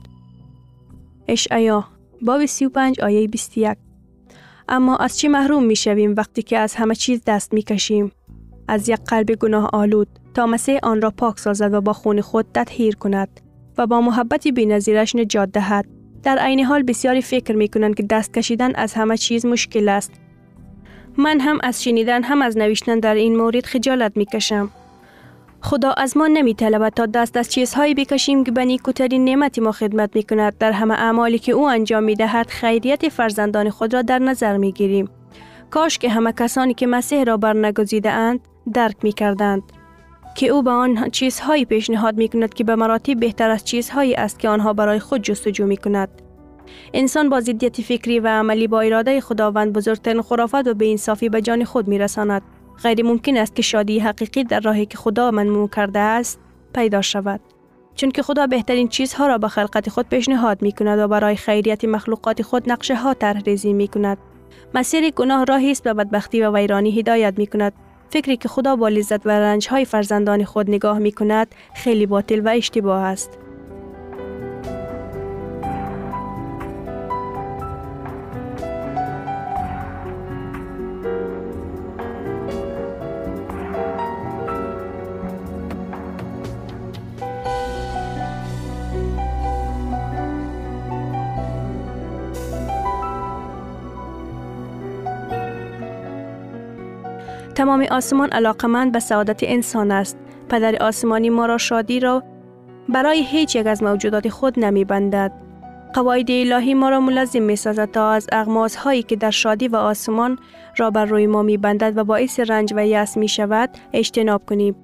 اشعیا 1.28 1.88
باب 2.22 2.46
35 2.46 3.02
آیه 3.02 3.28
21 3.28 3.78
اما 4.70 4.98
از 4.98 5.20
چی 5.20 5.28
محروم 5.28 5.64
می 5.64 5.76
شویم 5.76 6.14
وقتی 6.18 6.42
که 6.42 6.58
از 6.58 6.76
همه 6.76 6.96
چیز 6.96 7.22
دست 7.28 7.54
می 7.54 7.62
کشیم؟ 7.62 8.12
از 8.68 8.90
یک 8.90 9.00
قلب 9.08 9.36
گناه 9.36 9.70
آلود 9.74 10.08
تا 10.34 10.46
مسیح 10.46 10.80
آن 10.84 11.02
را 11.02 11.12
پاک 11.12 11.40
سازد 11.40 11.74
و 11.74 11.82
با 11.82 11.94
خون 11.94 12.22
خود 12.22 12.46
تطهیر 12.54 12.96
کند 12.96 13.42
و 13.78 13.88
با 13.88 14.02
محبت 14.02 14.48
بینظیرش 14.48 15.16
نجات 15.16 15.52
دهد. 15.52 15.86
در 16.24 16.38
عین 16.38 16.60
حال 16.60 16.84
بسیاری 16.84 17.22
فکر 17.22 17.56
می 17.56 17.68
کنند 17.68 17.96
که 17.96 18.04
دست 18.04 18.34
کشیدن 18.34 18.76
از 18.76 18.94
همه 18.94 19.18
چیز 19.18 19.46
مشکل 19.46 19.90
است. 19.90 20.12
من 21.18 21.40
هم 21.40 21.60
از 21.64 21.84
شنیدن 21.84 22.24
هم 22.24 22.42
از 22.42 22.58
نوشتن 22.58 23.00
در 23.00 23.16
این 23.16 23.38
مورد 23.38 23.66
خجالت 23.66 24.18
می 24.18 24.26
کشم. 24.26 24.72
خدا 25.62 25.92
از 25.92 26.18
ما 26.18 26.28
نمی 26.28 26.54
طلبد 26.54 26.94
تا 26.94 27.06
دست 27.06 27.38
از 27.38 27.50
چیزهایی 27.50 27.94
بکشیم 27.94 28.44
که 28.44 28.52
به 28.52 28.66
نیکوترین 28.66 29.26
نعمت 29.26 29.60
ما 29.60 29.72
خدمت 29.72 30.16
می 30.16 30.24
کند 30.24 30.58
در 30.58 30.72
همه 30.72 30.94
اعمالی 30.94 31.40
که 31.40 31.52
او 31.52 31.68
انجام 31.70 32.04
می 32.04 32.16
دهد 32.16 32.48
خیریت 32.48 33.10
فرزندان 33.10 33.70
خود 33.70 33.94
را 33.94 34.02
در 34.02 34.20
نظر 34.20 34.58
می 34.58 34.72
گیریم 34.72 35.10
کاش 35.70 35.98
که 35.98 36.10
همه 36.10 36.32
کسانی 36.32 36.74
که 36.74 36.88
مسیح 36.88 37.24
را 37.24 37.38
برنگزیده 37.38 38.12
اند 38.12 38.40
درک 38.74 38.96
می 39.04 39.12
کردند 39.12 39.64
که 40.36 40.48
او 40.48 40.64
به 40.64 40.72
آن 40.72 41.10
چیزهایی 41.10 41.66
پیشنهاد 41.66 42.18
می 42.18 42.30
کند 42.30 42.54
که 42.54 42.64
به 42.64 42.76
مراتب 42.76 43.20
بهتر 43.20 43.50
از 43.50 43.66
چیزهایی 43.66 44.16
است 44.16 44.40
که 44.40 44.50
آنها 44.50 44.74
برای 44.74 45.00
خود 45.00 45.22
جستجو 45.22 45.66
می 45.66 45.78
کند 45.78 46.10
انسان 46.94 47.30
با 47.30 47.42
ضدیت 47.42 47.82
فکری 47.82 48.20
و 48.20 48.28
عملی 48.28 48.68
با 48.68 48.82
اراده 48.82 49.22
خداوند 49.22 49.74
بزرگترین 49.74 50.22
خرافات 50.22 50.68
و 50.68 50.74
به 50.74 50.92
انصافی 50.92 51.30
به 51.30 51.42
جان 51.42 51.64
خود 51.64 51.88
می 51.88 51.98
رساند 51.98 52.42
غیر 52.84 53.06
ممکن 53.06 53.38
است 53.38 53.56
که 53.56 53.62
شادی 53.62 54.00
حقیقی 54.00 54.44
در 54.44 54.60
راهی 54.60 54.86
که 54.86 54.98
خدا 54.98 55.32
منمو 55.32 55.68
کرده 55.68 56.00
است 56.00 56.40
پیدا 56.74 57.02
شود. 57.02 57.40
چون 57.96 58.12
که 58.12 58.22
خدا 58.22 58.48
بهترین 58.48 58.88
چیزها 58.88 59.28
را 59.28 59.38
به 59.38 59.48
خلقت 59.48 59.90
خود 59.90 60.10
پیشنهاد 60.10 60.62
می 60.62 60.72
کند 60.72 61.00
و 61.00 61.08
برای 61.08 61.36
خیریت 61.36 61.86
مخلوقات 61.86 62.42
خود 62.42 62.72
نقشه 62.72 62.96
ها 62.96 63.14
طرح 63.14 63.40
ریزی 63.40 63.74
می 63.74 63.88
کند 63.88 64.18
مسیر 64.74 65.10
گناه 65.10 65.44
راهی 65.44 65.72
است 65.72 65.84
به 65.84 65.94
بدبختی 65.94 66.42
و 66.42 66.56
ویرانی 66.56 67.00
هدایت 67.00 67.34
می 67.38 67.48
کند 67.48 67.74
فکری 68.10 68.38
که 68.38 68.48
خدا 68.48 68.76
با 68.76 68.90
لذت 68.90 69.26
و 69.26 69.30
رنج 69.30 69.68
های 69.68 69.86
فرزندان 69.86 70.44
خود 70.44 70.70
نگاه 70.70 71.00
می 71.00 71.12
کند 71.12 71.48
خیلی 71.76 72.06
باطل 72.06 72.42
و 72.46 72.50
اشتباه 72.50 73.02
است. 73.02 73.40
تمام 97.56 97.86
آسمان 97.92 98.30
علاقمند 98.30 98.92
به 98.92 99.00
سعادت 99.00 99.40
انسان 99.44 99.92
است. 99.92 100.18
پدر 100.50 100.84
آسمانی 100.84 101.30
ما 101.30 101.46
را 101.46 101.58
شادی 101.58 102.00
را 102.00 102.24
برای 102.90 103.24
هیچ 103.24 103.56
یک 103.56 103.68
از 103.68 103.84
موجودات 103.84 104.30
خود 104.30 104.60
نمی 104.60 104.86
بندد. 104.86 105.32
قواعد 105.94 106.32
الهی 106.32 106.74
ما 106.74 106.90
را 106.90 107.00
ملزم 107.00 107.42
می 107.42 107.56
سازد 107.56 107.92
تا 107.92 108.12
از 108.12 108.28
اغماز 108.32 108.76
هایی 108.76 109.04
که 109.04 109.16
در 109.16 109.32
شادی 109.32 109.68
و 109.68 109.76
آسمان 109.76 110.40
را 110.78 110.92
بر 110.92 111.06
روی 111.06 111.28
ما 111.28 111.44
می 111.44 111.58
بندد 111.58 111.98
و 111.98 112.04
باعث 112.04 112.40
رنج 112.40 112.74
و 112.76 112.88
یأس 112.88 113.18
می 113.18 113.28
شود 113.28 113.70
اجتناب 113.94 114.46
کنیم. 114.46 114.76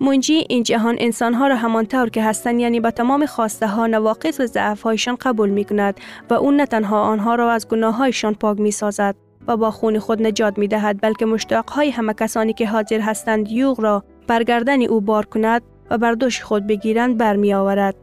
منجی 0.00 0.44
این 0.48 0.62
جهان 0.62 0.96
انسان 0.98 1.34
ها 1.34 1.46
را 1.46 1.56
همانطور 1.56 2.08
که 2.08 2.22
هستند 2.22 2.60
یعنی 2.60 2.80
به 2.80 2.90
تمام 2.90 3.26
خواسته 3.26 3.66
ها 3.66 3.86
نواقص 3.86 4.40
و 4.40 4.46
ضعف 4.46 4.82
هایشان 4.82 5.16
قبول 5.20 5.50
می 5.50 5.64
کند 5.64 6.00
و 6.30 6.34
اون 6.34 6.56
نه 6.56 6.66
تنها 6.66 7.02
آنها 7.02 7.34
را 7.34 7.50
از 7.52 7.68
گناه 7.68 7.96
هایشان 7.96 8.34
پاک 8.34 8.60
می 8.60 8.70
سازد 8.70 9.25
و 9.48 9.56
با 9.56 9.70
خون 9.70 9.98
خود 9.98 10.22
نجات 10.22 10.58
می 10.58 10.68
دهد 10.68 11.00
بلکه 11.02 11.26
مشتاق 11.26 11.70
های 11.70 11.90
همه 11.90 12.14
کسانی 12.14 12.52
که 12.52 12.66
حاضر 12.66 13.00
هستند 13.00 13.48
یوغ 13.48 13.80
را 13.80 14.04
برگردن 14.26 14.82
او 14.82 15.00
بار 15.00 15.26
کند 15.26 15.62
و 15.90 15.98
بر 15.98 16.12
دوش 16.12 16.42
خود 16.42 16.66
بگیرند 16.66 17.18
برمی 17.18 17.54
آورد. 17.54 17.94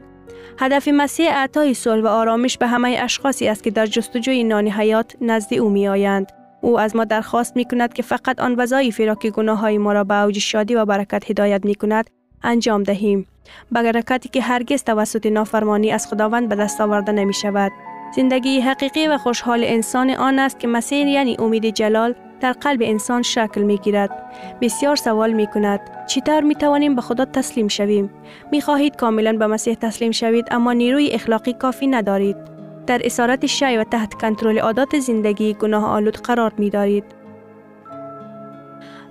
هدف 0.58 0.88
مسیح 0.88 1.30
اعطای 1.30 1.74
صلح 1.74 2.02
و 2.02 2.06
آرامش 2.06 2.58
به 2.58 2.66
همه 2.66 2.98
اشخاصی 3.02 3.48
است 3.48 3.62
که 3.62 3.70
در 3.70 3.86
جستجوی 3.86 4.44
نان 4.44 4.68
حیات 4.68 5.16
نزد 5.20 5.54
او 5.54 5.70
می 5.70 5.88
آیند. 5.88 6.32
او 6.60 6.80
از 6.80 6.96
ما 6.96 7.04
درخواست 7.04 7.56
می 7.56 7.64
کند 7.64 7.92
که 7.92 8.02
فقط 8.02 8.40
آن 8.40 8.54
وظایفی 8.54 9.06
را 9.06 9.14
که 9.14 9.30
گناه 9.30 9.58
های 9.58 9.78
ما 9.78 9.92
را 9.92 10.04
به 10.04 10.22
اوج 10.22 10.38
شادی 10.38 10.74
و 10.74 10.84
برکت 10.84 11.30
هدایت 11.30 11.64
می 11.64 11.74
کند 11.74 12.10
انجام 12.42 12.82
دهیم. 12.82 13.26
برکتی 13.72 14.28
که 14.28 14.40
هرگز 14.40 14.84
توسط 14.84 15.26
نافرمانی 15.26 15.90
از 15.90 16.06
خداوند 16.06 16.48
به 16.48 16.56
دست 16.56 16.80
آورده 16.80 17.12
نمی 17.12 17.34
شود. 17.34 17.72
زندگی 18.16 18.60
حقیقی 18.60 19.08
و 19.08 19.18
خوشحال 19.18 19.64
انسان 19.64 20.10
آن 20.10 20.38
است 20.38 20.58
که 20.58 20.68
مسیر 20.68 21.06
یعنی 21.06 21.36
امید 21.38 21.66
جلال 21.66 22.14
در 22.40 22.52
قلب 22.52 22.80
انسان 22.84 23.22
شکل 23.22 23.62
می 23.62 23.78
گیرد. 23.78 24.10
بسیار 24.60 24.96
سوال 24.96 25.32
می 25.32 25.46
کند 25.46 25.80
چطور 26.06 26.40
می 26.40 26.54
توانیم 26.54 26.94
به 26.94 27.00
خدا 27.00 27.24
تسلیم 27.24 27.68
شویم؟ 27.68 28.10
می 28.52 28.60
خواهید 28.60 28.96
کاملا 28.96 29.32
به 29.32 29.46
مسیح 29.46 29.74
تسلیم 29.74 30.10
شوید 30.10 30.48
اما 30.50 30.72
نیروی 30.72 31.10
اخلاقی 31.10 31.52
کافی 31.52 31.86
ندارید. 31.86 32.36
در 32.86 33.00
اسارت 33.04 33.46
شای 33.46 33.76
و 33.76 33.84
تحت 33.84 34.14
کنترل 34.14 34.58
عادات 34.58 34.98
زندگی 34.98 35.54
گناه 35.54 35.84
آلود 35.84 36.16
قرار 36.16 36.52
می 36.58 36.70
دارید. 36.70 37.04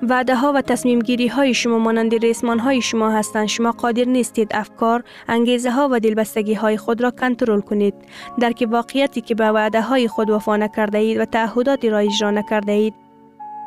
وعده 0.10 0.36
ها 0.36 0.54
و 0.54 0.62
تصمیم 0.62 1.00
گیری 1.00 1.28
های 1.28 1.54
شما 1.54 1.78
مانند 1.78 2.16
ریسمان 2.16 2.60
های 2.60 2.82
شما 2.82 3.12
هستند. 3.12 3.48
شما 3.48 3.72
قادر 3.72 4.06
نیستید 4.06 4.48
افکار 4.54 5.04
انگیزه 5.28 5.72
ها 5.72 5.90
و 5.92 6.00
دلبستگی 6.00 6.54
های 6.54 6.78
خود 6.78 7.02
را 7.02 7.12
کنترل 7.12 7.62
کنید. 7.62 7.94
درک 8.40 8.68
واقعیتی 8.72 9.22
که 9.22 9.36
به 9.36 9.52
وعده 9.52 9.82
های 9.82 10.08
خود 10.08 10.30
وفا 10.30 10.58
نکرده 10.58 10.98
اید 10.98 11.18
و 11.18 11.26
تعهداتی 11.26 11.90
را 11.90 11.98
اجرا 11.98 12.32
نکرده 12.32 12.72
اید 12.72 12.94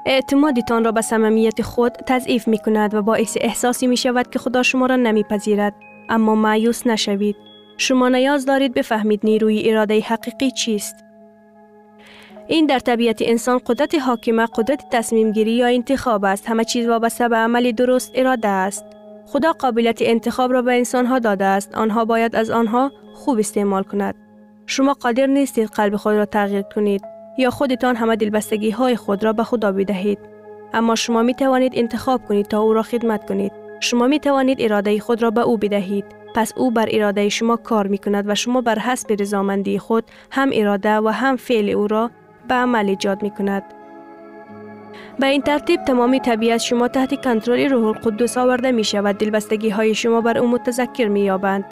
اعتمادتان 0.07 0.85
را 0.85 0.93
به 0.93 1.01
صمیمیت 1.01 1.63
خود 1.63 1.93
تضعیف 1.93 2.49
می 2.49 2.59
کند 2.59 2.95
و 2.95 3.03
باعث 3.03 3.37
احساسی 3.41 3.87
می 3.87 3.97
شود 3.97 4.31
که 4.31 4.39
خدا 4.39 4.63
شما 4.63 4.87
را 4.87 4.97
نمیپذیرد. 4.97 5.75
اما 6.09 6.35
مایوس 6.35 6.87
نشوید. 6.87 7.37
شما 7.79 8.09
نیاز 8.09 8.47
دارید 8.47 8.75
بفهمید 8.75 9.21
نیروی 9.25 9.71
اراده 9.71 10.01
حقیقی 10.01 10.51
چیست. 10.51 11.06
این 12.49 12.67
در 12.67 12.79
طبیعت 12.79 13.23
انسان 13.23 13.61
قدرت 13.67 13.95
حاکمه 13.95 14.47
قدرت 14.57 14.85
تصمیم 14.91 15.33
گیری 15.33 15.53
یا 15.53 15.67
انتخاب 15.67 16.25
است. 16.25 16.49
همه 16.49 16.65
چیز 16.65 16.89
وابسته 16.89 17.29
به 17.29 17.37
عمل 17.37 17.73
درست 17.73 18.13
اراده 18.15 18.49
است. 18.49 18.85
خدا 19.27 19.53
قابلیت 19.53 19.99
انتخاب 20.01 20.53
را 20.53 20.63
به 20.63 20.77
انسان 20.77 21.07
ها 21.07 21.19
داده 21.19 21.45
است. 21.45 21.75
آنها 21.75 22.05
باید 22.05 22.37
از 22.37 22.51
آنها 22.51 22.93
خوب 23.15 23.39
استعمال 23.39 23.83
کند. 23.83 24.15
شما 24.67 24.93
قادر 24.93 25.27
نیستید 25.27 25.69
قلب 25.69 25.97
خود 25.97 26.15
را 26.15 26.25
تغییر 26.25 26.63
کنید 26.63 27.03
یا 27.39 27.51
خودتان 27.51 27.97
همه 27.97 28.17
دلبستگی 28.17 28.71
های 28.71 28.97
خود 28.97 29.25
را 29.25 29.33
به 29.33 29.45
خدا 29.45 29.73
بدهید. 29.73 30.19
اما 30.75 30.95
شما 30.95 31.23
می 31.23 31.35
توانید 31.35 31.73
انتخاب 31.75 32.25
کنید 32.29 32.47
تا 32.47 32.61
او 32.61 32.73
را 32.73 32.83
خدمت 32.83 33.29
کنید. 33.29 33.53
شما 33.81 34.07
می 34.07 34.21
توانید 34.21 34.63
اراده 34.63 35.01
خود 35.01 35.23
را 35.23 35.31
به 35.31 35.41
او 35.41 35.57
بدهید. 35.57 36.05
پس 36.35 36.53
او 36.57 36.71
بر 36.71 36.89
اراده 36.91 37.29
شما 37.29 37.57
کار 37.57 37.87
می 37.87 37.99
کند 37.99 38.25
و 38.29 38.35
شما 38.35 38.61
بر 38.61 38.79
حسب 38.79 39.17
رضامندی 39.21 39.79
خود 39.79 40.05
هم 40.31 40.51
اراده 40.53 40.97
و 40.97 41.09
هم 41.09 41.37
فعل 41.37 41.69
او 41.69 41.87
را 41.87 42.11
به 42.49 42.55
عمل 42.55 42.89
ایجاد 42.89 43.23
می 43.23 43.31
کند. 43.31 43.63
به 45.19 45.27
این 45.27 45.43
ترتیب 45.43 45.85
تمامی 45.85 46.21
طبیعت 46.21 46.61
شما 46.61 46.89
تحت 46.89 47.25
کنترل 47.25 47.69
روح 47.69 47.87
القدس 47.87 48.39
آورده 48.39 48.73
می 48.73 48.85
شود 48.85 49.19
دلبستگی 49.19 49.69
های 49.69 49.95
شما 49.95 50.21
بر 50.21 50.39
او 50.39 50.49
متذکر 50.49 51.09
می 51.09 51.21
یابند. 51.21 51.65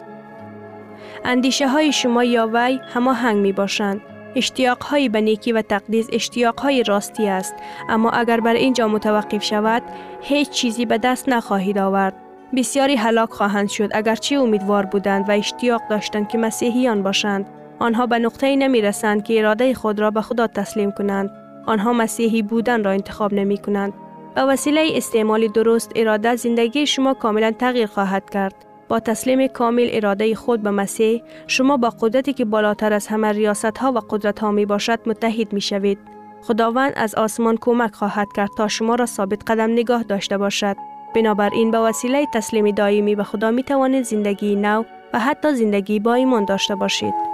اندیشه 1.24 1.68
های 1.68 1.92
شما 1.92 2.24
یا 2.24 2.50
وی 2.52 2.80
هنگ 2.94 3.36
می 3.36 3.52
باشند. 3.52 4.00
اشتیاق 4.36 4.82
های 4.82 5.08
به 5.08 5.20
نیکی 5.20 5.52
و 5.52 5.62
تقدیس 5.62 6.08
اشتیاق 6.12 6.60
های 6.60 6.82
راستی 6.82 7.28
است 7.28 7.54
اما 7.88 8.10
اگر 8.10 8.40
بر 8.40 8.54
اینجا 8.54 8.88
متوقف 8.88 9.44
شود 9.44 9.82
هیچ 10.20 10.50
چیزی 10.50 10.86
به 10.86 10.98
دست 10.98 11.28
نخواهید 11.28 11.78
آورد. 11.78 12.14
بسیاری 12.56 12.96
هلاک 12.96 13.30
خواهند 13.30 13.68
شد 13.68 13.90
اگرچه 13.92 14.36
امیدوار 14.36 14.86
بودند 14.86 15.28
و 15.28 15.32
اشتیاق 15.32 15.82
داشتند 15.90 16.28
که 16.28 16.38
مسیحیان 16.38 17.02
باشند 17.02 17.46
آنها 17.78 18.06
به 18.06 18.18
نقطه 18.18 18.56
نمی 18.56 18.82
رسند 18.82 19.24
که 19.24 19.38
اراده 19.38 19.74
خود 19.74 20.00
را 20.00 20.10
به 20.10 20.20
خدا 20.20 20.46
تسلیم 20.46 20.90
کنند. 20.90 21.30
آنها 21.66 21.92
مسیحی 21.92 22.42
بودن 22.42 22.84
را 22.84 22.90
انتخاب 22.90 23.34
نمی 23.34 23.58
کنند. 23.58 23.92
به 24.34 24.42
وسیله 24.42 24.88
استعمال 24.94 25.48
درست 25.48 25.92
اراده 25.96 26.36
زندگی 26.36 26.86
شما 26.86 27.14
کاملا 27.14 27.50
تغییر 27.50 27.86
خواهد 27.86 28.30
کرد. 28.30 28.54
با 28.88 29.00
تسلیم 29.00 29.46
کامل 29.46 29.88
اراده 29.92 30.34
خود 30.34 30.62
به 30.62 30.70
مسیح 30.70 31.22
شما 31.46 31.76
با 31.76 31.90
قدرتی 32.00 32.32
که 32.32 32.44
بالاتر 32.44 32.92
از 32.92 33.06
همه 33.06 33.32
ریاست 33.32 33.78
ها 33.78 33.92
و 33.92 33.98
قدرت 33.98 34.38
ها 34.38 34.50
می 34.50 34.66
باشد 34.66 34.98
متحد 35.06 35.52
می 35.52 35.60
شوید. 35.60 35.98
خداوند 36.42 36.92
از 36.96 37.14
آسمان 37.14 37.56
کمک 37.60 37.94
خواهد 37.94 38.28
کرد 38.36 38.50
تا 38.56 38.68
شما 38.68 38.94
را 38.94 39.06
ثابت 39.06 39.50
قدم 39.50 39.72
نگاه 39.72 40.02
داشته 40.02 40.38
باشد. 40.38 40.76
بنابراین 41.14 41.70
به 41.70 41.78
وسیله 41.78 42.26
تسلیم 42.34 42.70
دائمی 42.70 43.14
به 43.14 43.24
خدا 43.24 43.50
می 43.50 43.62
توانید 43.62 44.04
زندگی 44.04 44.56
نو 44.56 44.82
و 45.12 45.18
حتی 45.18 45.54
زندگی 45.54 46.00
با 46.00 46.14
ایمان 46.14 46.44
داشته 46.44 46.74
باشید. 46.74 47.33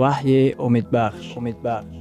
وحی 0.00 0.52
امید 0.52 0.90
بخش 0.90 1.36
امید 1.36 1.62
بخش 1.62 1.96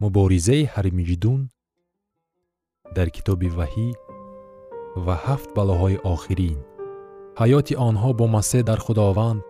مبارزه 0.00 0.70
حرمیدون 0.74 1.48
дар 3.00 3.08
китоби 3.16 3.48
ваҳӣ 3.58 3.88
ва 5.04 5.14
ҳафт 5.24 5.48
балоҳои 5.56 5.96
охирин. 6.14 6.58
Ҳаёти 7.40 7.74
онҳо 7.88 8.10
бо 8.18 8.24
масеҳ 8.36 8.62
дар 8.70 8.78
худованд 8.86 9.40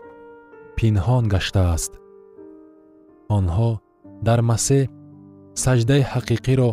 пинҳон 0.77 1.25
гаштааст. 1.35 1.93
Онҳо 3.37 3.71
дар 4.27 4.41
масеҳ 4.51 4.85
саҷдаи 5.65 6.03
ҳақиқиро 6.13 6.71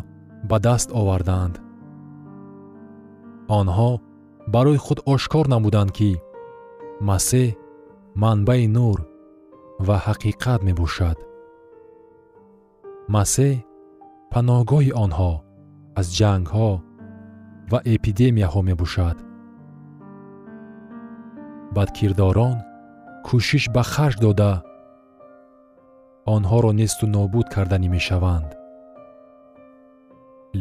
ба 0.49 0.57
даст 0.67 0.89
овардаанд 0.99 1.55
онҳо 3.59 3.91
барои 4.53 4.79
худ 4.85 4.99
ошкор 5.13 5.45
намуданд 5.53 5.91
ки 5.97 6.11
масеҳ 7.09 7.49
манбаи 8.21 8.65
нур 8.77 8.99
ва 9.87 9.95
ҳақиқат 10.05 10.59
мебошад. 10.67 11.17
Масеҳ 13.15 13.53
паноҳгоҳи 14.31 14.91
онҳо 15.05 15.31
аз 15.99 16.07
ҷангҳо 16.17 16.69
ва 17.71 17.79
эпидемияҳо 17.95 18.61
мебошад. 18.69 19.17
Бадкирдорон 21.75 22.57
кӯшиш 23.27 23.63
ба 23.75 23.83
харҷ 23.91 24.17
дода. 24.25 24.53
Онҳоро 26.35 26.71
несту 26.81 27.05
нобуд 27.15 27.47
карданӣ 27.55 27.87
мешаванд. 27.95 28.49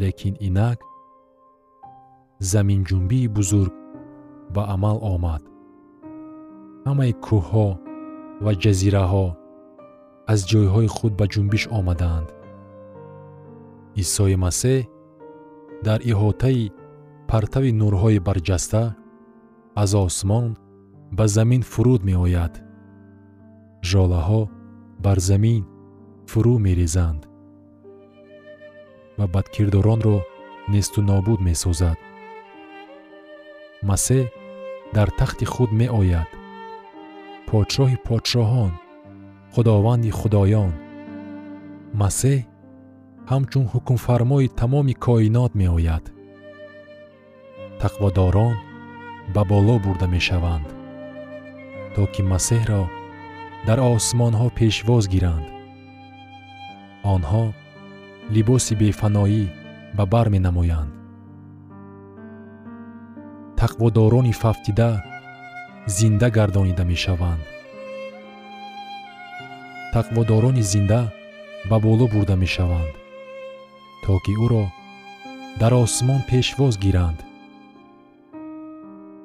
Лекин 0.01 0.35
инак 0.47 0.79
заминҷунбии 2.51 3.31
бузург 3.37 3.73
ба 4.55 4.61
амал 4.75 4.97
омад. 5.15 5.43
Ҳамаи 6.87 7.13
кӯҳҳо 7.25 7.67
ва 8.43 8.51
ҷазираҳо 8.63 9.27
аз 10.31 10.39
ҷойҳои 10.49 10.87
худ 10.95 11.13
ба 11.19 11.25
ҷунбиш 11.33 11.63
омаданд. 11.79 12.27
Исои 14.03 14.35
масеҳ 14.45 14.79
дар 15.85 15.99
иҳотаи 16.11 16.71
партави 17.31 17.71
нурҳои 17.81 18.19
барҷаста 18.27 18.83
аз 19.83 19.91
осмон 20.05 20.47
ба 21.17 21.25
замин 21.35 21.61
фуруд 21.71 22.01
меояд. 22.09 22.53
Жолаҳо 23.89 24.41
бар 25.05 25.19
замин 25.29 25.63
фурӯ 26.29 26.55
мерезанд 26.67 27.21
ва 29.17 29.25
бадкирдоронро 29.33 30.17
несту 30.73 30.99
нобуд 31.09 31.39
месозад. 31.49 31.97
Масеҳ 33.89 34.25
дар 34.95 35.09
тахти 35.19 35.45
худ 35.53 35.69
меояд. 35.81 36.29
Подшоҳи 37.47 37.97
подшоҳон 38.07 38.71
худованди 39.53 40.11
худоён. 40.19 40.71
Масеҳ 42.01 42.37
ҳамчун 43.31 43.65
ҳукмфармои 43.73 44.47
тамоми 44.59 44.95
коинот 45.05 45.51
меояд. 45.61 46.05
Тақводорон 47.81 48.55
ба 49.35 49.41
боло 49.51 49.75
бурда 49.85 50.07
мешаванд 50.15 50.67
то 51.93 52.01
ки 52.13 52.21
масеҳро 52.33 52.83
дар 53.67 53.79
осмонҳо 53.93 54.47
пешвоз 54.59 55.03
гиранд. 55.13 55.47
Онҳо 57.13 57.45
либоси 58.35 58.73
бефаноӣ 58.81 59.43
ба 59.97 60.03
бар 60.13 60.27
менамоянд. 60.35 60.91
Тақводорони 63.61 64.33
фафтида 64.41 64.89
зинда 65.97 66.27
гардонида 66.37 66.83
мешаванд. 66.91 67.43
Тақводорони 69.95 70.63
зинда 70.71 71.01
ба 71.69 71.77
боло 71.85 72.05
бурда 72.13 72.35
мешаванд 72.43 72.93
то 74.03 74.13
ки 74.23 74.33
ӯро 74.45 74.65
дар 75.59 75.73
осмон 75.83 76.21
пешвоз 76.29 76.73
гиранд. 76.83 77.19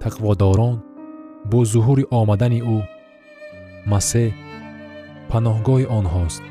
Тақводорон 0.02 0.76
бо 1.50 1.58
зуҳури 1.72 2.04
омадани 2.20 2.61
ӯ 2.76 2.78
масеҳ 3.92 4.30
паноҳгоҳи 5.30 5.87
онҳост. 5.98 6.42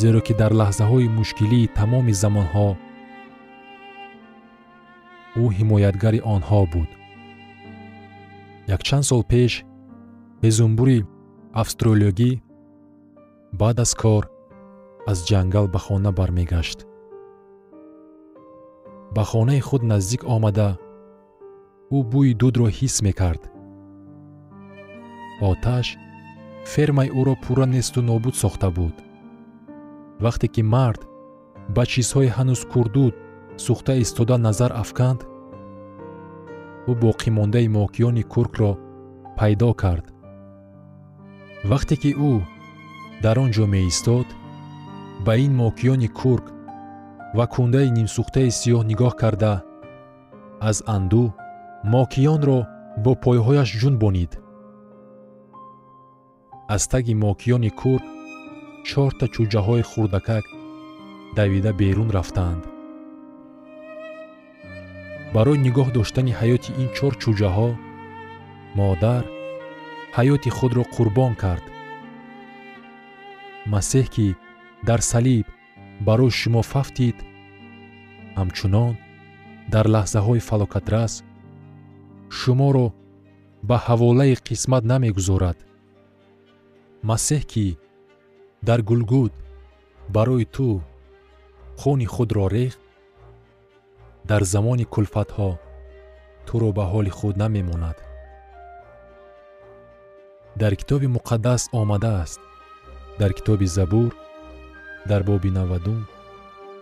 Зеро 0.00 0.20
ки 0.26 0.32
дар 0.40 0.52
лаҳзаҳои 0.60 1.12
мушкилии 1.18 1.70
тамоми 1.78 2.14
замонҳо 2.22 2.68
ӯ 5.42 5.44
ҳимоятгари 5.56 6.20
онҳо 6.34 6.60
буд. 6.72 6.90
Якчанд 8.76 9.04
сол 9.10 9.22
пеш 9.32 9.52
ҳезумбури 10.44 10.98
австралиёгӣ 11.62 12.30
баъд 13.60 13.76
аз 13.84 13.92
кор 14.02 14.22
аз 15.10 15.18
ҷангал 15.28 15.66
ба 15.74 15.78
хона 15.86 16.10
бармегашт. 16.18 16.78
Ба 19.14 19.22
хонаи 19.30 19.60
худ 19.68 19.82
наздик 19.92 20.22
омада 20.34 20.70
ӯ 21.96 21.98
бӯи 22.12 22.32
дудро 22.40 22.68
ҳис 22.78 22.96
мекард. 23.06 23.42
Оташ 25.50 25.86
фермаи 26.72 27.08
ӯро 27.18 27.34
пурра 27.42 27.66
несту 27.74 28.00
нобуд 28.08 28.34
сохта 28.42 28.68
буд. 28.76 28.96
Вақте 30.24 30.46
ки 30.54 30.62
мард 30.74 31.00
ба 31.74 31.82
чизҳои 31.92 32.34
ҳанӯз 32.36 32.60
курдуд 32.72 33.14
сӯхта 33.64 33.92
истода 34.04 34.36
назар 34.46 34.72
афканд 34.82 35.20
ӯ 36.90 36.92
боқимондаи 37.02 37.68
мокиёни 37.76 38.24
куркро 38.32 38.72
пайдо 39.38 39.70
кард. 39.82 40.06
Вақте 41.70 41.94
ки 42.02 42.10
ӯ 42.30 42.32
дар 43.24 43.36
он 43.44 43.50
ҷо 43.56 43.64
меистод 43.74 44.28
ба 45.24 45.32
ин 45.44 45.52
мокиёни 45.62 46.08
курк 46.18 46.46
ва 47.36 47.44
кундаи 47.54 47.88
нимсӯхтаи 47.96 48.50
сиёҳ 48.60 48.82
нигоҳ 48.90 49.12
карда 49.22 49.54
аз 50.68 50.78
андӯ 50.96 51.24
мокиёнро 51.94 52.58
бо 53.04 53.12
пойҳояш 53.24 53.70
ҷунбонид 53.80 54.32
аз 56.74 56.82
таги 56.92 57.12
мокиёни 57.24 57.70
курк 57.80 58.06
чорта 58.88 59.26
чӯҷаҳои 59.34 59.82
хурдакак 59.90 60.44
давида 61.36 61.70
берун 61.80 62.08
рафтаанд. 62.16 62.62
барои 65.34 65.62
нигоҳ 65.66 65.88
доштани 65.98 66.32
ҳаёти 66.40 66.70
ин 66.82 66.88
чор 66.96 67.12
чӯҷаҳо 67.22 67.68
модар 68.78 69.24
ҳаёти 70.16 70.50
худро 70.56 70.84
қурбон 70.94 71.32
кард. 71.42 71.64
масеҳ 73.72 74.06
ки 74.14 74.26
дар 74.88 75.00
салиб 75.12 75.46
барои 76.06 76.36
шумо 76.40 76.62
фафтид. 76.72 77.16
Ҳамчунон 78.38 78.94
дар 79.72 79.86
лаҳзаҳои 79.94 80.46
фалокатрас 80.48 81.12
шуморо 82.38 82.86
ба 83.68 83.76
ҳаволаи 83.86 84.34
қисмат 84.48 84.82
намегузорад. 84.92 85.58
Масеҳ 87.08 87.42
ки 87.52 87.66
дар 88.68 88.80
гулгуд 88.90 89.32
барои 90.16 90.46
ту 90.56 90.68
хуни 91.80 92.06
худро 92.14 92.46
рехт 92.56 92.80
дар 94.30 94.42
замони 94.52 94.86
кулфатҳо 94.94 95.50
туро 96.46 96.70
ба 96.78 96.84
ҳоли 96.92 97.12
худ 97.18 97.34
намемонад. 97.42 97.98
Дар 100.60 100.72
китоби 100.80 101.08
муқаддас 101.16 101.62
омадааст. 101.80 102.40
Дар 103.20 103.30
китоби 103.38 103.66
забур 103.78 104.10
дар 105.10 105.22
боби 105.28 105.50
навадум 105.58 106.00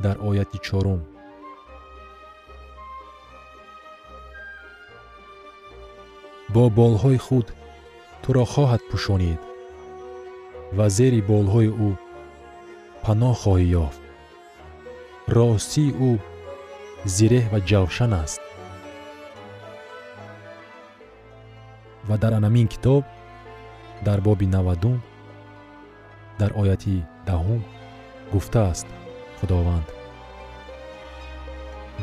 дар 0.05 0.17
ояти 0.29 0.59
чорум. 0.67 1.01
Бо 6.55 6.65
болҳои 6.79 7.19
худ 7.27 7.47
туро 8.23 8.45
хоҳад 8.53 8.83
пӯшонид 8.91 9.41
ва 10.77 10.87
зери 10.97 11.21
болҳои 11.31 11.71
ӯ 11.89 11.91
паноҳ 13.05 13.35
хоҳӣ 13.43 13.67
ёфт. 13.85 14.03
Ростии 15.37 15.91
ӯ 16.09 16.11
зиреҳ 17.17 17.45
ва 17.53 17.59
ҷавшан 17.69 18.13
аст. 18.23 18.41
Ва 22.09 22.17
дар 22.23 22.33
анамин 22.39 22.67
китоб 22.73 23.03
дар 24.07 24.19
боби 24.27 24.47
навадум 24.57 24.97
дар 26.41 26.51
ояти 26.61 26.97
даҳум 27.29 27.61
гуфтааст 28.35 28.87
худованд. 29.39 29.89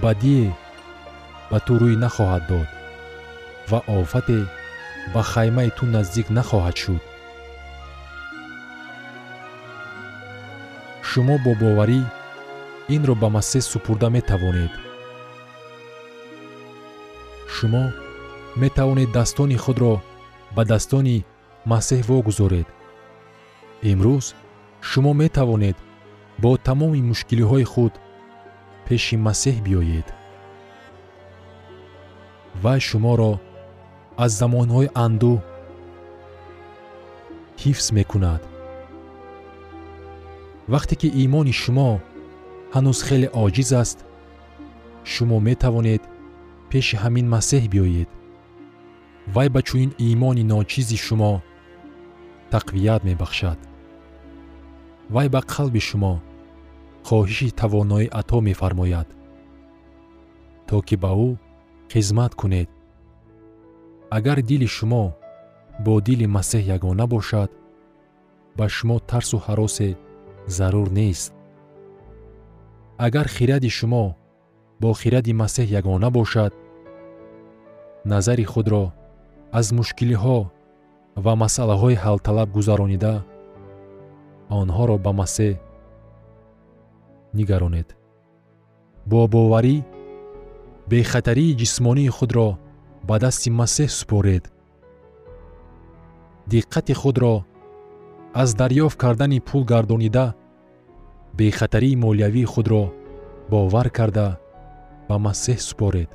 Бадие 0.03 0.47
ба 1.51 1.57
ту 1.65 1.73
рӯй 1.81 1.95
нахоҳад 2.03 2.43
дод 2.49 2.69
ва 3.69 3.79
офате 3.99 4.39
ба 5.13 5.21
хаймаи 5.31 5.69
ту 5.77 5.83
наздик 5.95 6.27
нахоҳад 6.37 6.75
шуд. 6.83 7.03
Шумо 11.09 11.35
бо 11.45 11.51
боварӣ 11.61 12.01
инро 12.95 13.13
ба 13.21 13.27
масеҳ 13.37 13.63
супурда 13.71 14.07
метавонед. 14.17 14.73
Шумо 17.55 17.83
метавонеддастони 18.61 19.57
худро 19.63 19.93
ба 20.55 20.63
дастони 20.71 21.17
масеҳ 21.71 22.01
вогузоред. 22.09 22.67
Имрӯз 23.91 24.25
шумо 24.89 25.11
метавонед 25.23 25.77
бо 26.41 26.51
тамоми 26.67 27.01
мушкилиҳои 27.09 27.65
худ 27.71 27.93
пеши 28.85 29.15
масеҳ 29.27 29.57
биёед. 29.65 30.07
Вай 32.63 32.79
шуморо 32.89 33.31
аз 34.23 34.31
замонҳои 34.39 34.93
андӯҳ 35.05 35.37
ҳифз 37.63 37.87
мекунад. 37.97 38.41
Вақте 40.73 40.93
ки 41.01 41.07
имони 41.25 41.53
шумо 41.61 41.89
ҳанӯз 42.75 42.99
хеле 43.07 43.27
оҷиз 43.45 43.69
аст 43.81 43.99
шумо 45.13 45.37
метавонед 45.47 46.03
пеши 46.69 46.95
ҳамин 47.03 47.25
масеҳ 47.35 47.63
биёед. 47.73 48.09
Вай 49.35 49.47
ба 49.53 49.61
чунин 49.67 49.91
имони 50.11 50.43
ночизи 50.53 50.97
шумо 51.05 51.33
тақвият 52.53 53.01
мебахшад. 53.09 53.59
Вай 55.13 55.27
ба 55.33 55.41
қалби 55.53 55.81
шумо 55.89 56.13
хоҳиши 57.07 57.47
тавоноӣ 57.59 58.05
ато 58.19 58.37
мефармояд 58.47 59.07
то 60.67 60.77
ки 60.87 60.95
ба 61.03 61.11
ӯ 61.27 61.29
хизмат 61.91 62.33
кунед. 62.39 62.69
Агар 64.17 64.39
дили 64.49 64.67
шумо 64.75 65.03
бо 65.85 65.93
дили 66.07 66.27
масеҳ 66.37 66.63
ягона 66.75 67.05
бошад 67.13 67.49
ба 68.57 68.65
шумо 68.75 68.97
тарсу 69.09 69.37
ҳаросе 69.45 69.89
зарур 70.57 70.87
нест. 70.99 71.31
Агар 73.05 73.27
хиради 73.35 73.69
шумо 73.77 74.05
бо 74.81 74.89
хиради 75.01 75.33
масеҳ 75.41 75.67
ягона 75.79 76.09
бошад 76.17 76.53
назари 78.11 78.45
худро 78.51 78.83
аз 79.59 79.67
мушкилиҳо 79.77 80.39
ва 81.23 81.33
масъалаҳои 81.43 82.01
ҳалталаб 82.03 82.49
гузаронида 82.57 83.15
онҳоро 84.59 84.97
ба 85.05 85.11
масеҳ 85.21 85.53
нигаронед. 87.37 87.89
Бо 89.09 89.27
боварӣ 89.33 89.77
бехатарии 90.89 91.57
ҷисмонии 91.61 92.13
худро 92.17 92.47
ба 93.07 93.15
дасти 93.23 93.49
масеҳ 93.59 93.89
супоред. 93.99 94.43
Диққати 96.51 96.93
худро 97.01 97.33
аз 98.41 98.49
дарёфт 98.61 98.97
кардани 99.03 99.39
пул 99.47 99.63
гардонида 99.71 100.25
бехатарии 101.39 101.95
молиявии 102.03 102.51
худро 102.53 102.83
бовар 103.51 103.87
карда 103.97 104.27
ба 105.07 105.15
масеҳ 105.27 105.59
супоред. 105.69 106.09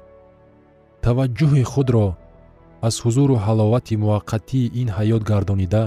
Таваҷҷӯҳи 1.04 1.64
худро 1.72 2.06
аз 2.86 2.94
ҳузуру 3.04 3.34
ҳаловати 3.46 3.94
муваққатии 4.02 4.72
ин 4.80 4.88
ҳаёт 4.96 5.22
гардонида 5.30 5.84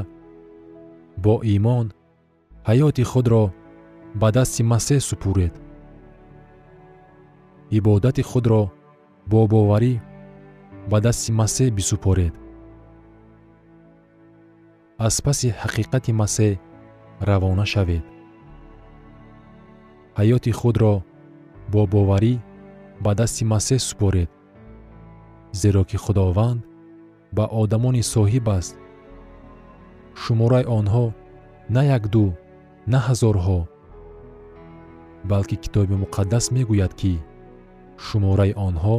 бо 1.24 1.34
имон 1.56 1.86
ҳаёти 2.70 3.04
худро 3.12 3.44
ба 4.22 4.28
дасти 4.38 4.62
масеҳ 4.74 5.00
супуред. 5.10 5.54
Ибодати 7.78 8.24
худро 8.30 8.62
бо 9.32 9.42
боварӣ 9.52 9.94
ба 10.90 10.98
дасти 11.06 11.32
масеҳ 11.42 11.70
бисупоред. 11.78 12.34
Аз 15.08 15.16
паси 15.26 15.48
ҳақиқати 15.62 16.12
масеҳ 16.22 16.54
равона 17.30 17.66
шавед. 17.74 18.06
Ҳаёти 20.20 20.52
худро 20.60 20.94
бо 21.74 21.82
боварӣ 21.94 22.34
ба 23.04 23.12
дасти 23.20 23.44
масеҳ 23.54 23.80
супоред 23.90 24.30
зеро 25.62 25.84
ки 25.90 25.98
худованд 26.04 26.60
ба 27.38 27.46
одамони 27.62 28.04
соҳиб 28.14 28.46
аст. 28.58 28.76
Шумораи 30.22 30.66
онҳо 30.78 31.06
на 31.76 31.82
якду 31.98 32.26
на 32.92 33.00
ҳазорҳо 33.08 33.60
балки 35.24 35.56
китоби 35.64 35.96
муқаддас 36.04 36.46
мегӯяд 36.56 36.94
ки 37.00 37.14
шумораи 38.06 38.54
онҳо 38.68 38.98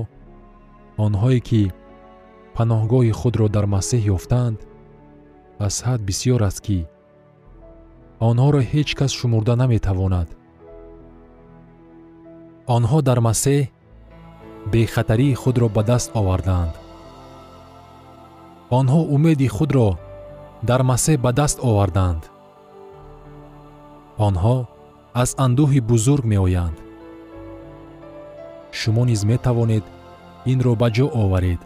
онҳое 1.04 1.40
ки 1.48 1.62
паноҳгоҳи 2.54 3.12
худро 3.20 3.46
дар 3.56 3.66
масеҳ 3.74 4.02
ёфтаанд 4.16 4.58
аз 5.66 5.74
ҳад 5.86 6.00
бисьёр 6.08 6.40
аст 6.48 6.60
ки 6.66 6.78
онҳоро 8.28 8.60
ҳеҷ 8.70 8.88
кас 8.98 9.10
шумурда 9.18 9.54
наметавонад. 9.62 10.28
онҳо 12.76 12.98
дар 13.08 13.18
масеҳ 13.28 13.60
бехатарии 14.72 15.38
худро 15.42 15.66
ба 15.76 15.82
даст 15.90 16.08
овардаанд. 16.20 16.74
онҳо 18.78 19.00
умеди 19.14 19.48
худро 19.56 19.88
дар 20.68 20.80
масеҳ 20.90 21.16
ба 21.24 21.30
даст 21.40 21.58
оварданд 21.68 22.22
онҳо 24.28 24.56
аз 25.14 25.30
андӯҳи 25.44 25.80
бузург 25.80 26.24
меоянд. 26.24 26.76
Шумо 28.72 29.04
низ 29.04 29.20
метавонед 29.24 29.84
инро 30.52 30.74
ба 30.80 30.88
ҷо 30.96 31.06
оваред. 31.22 31.60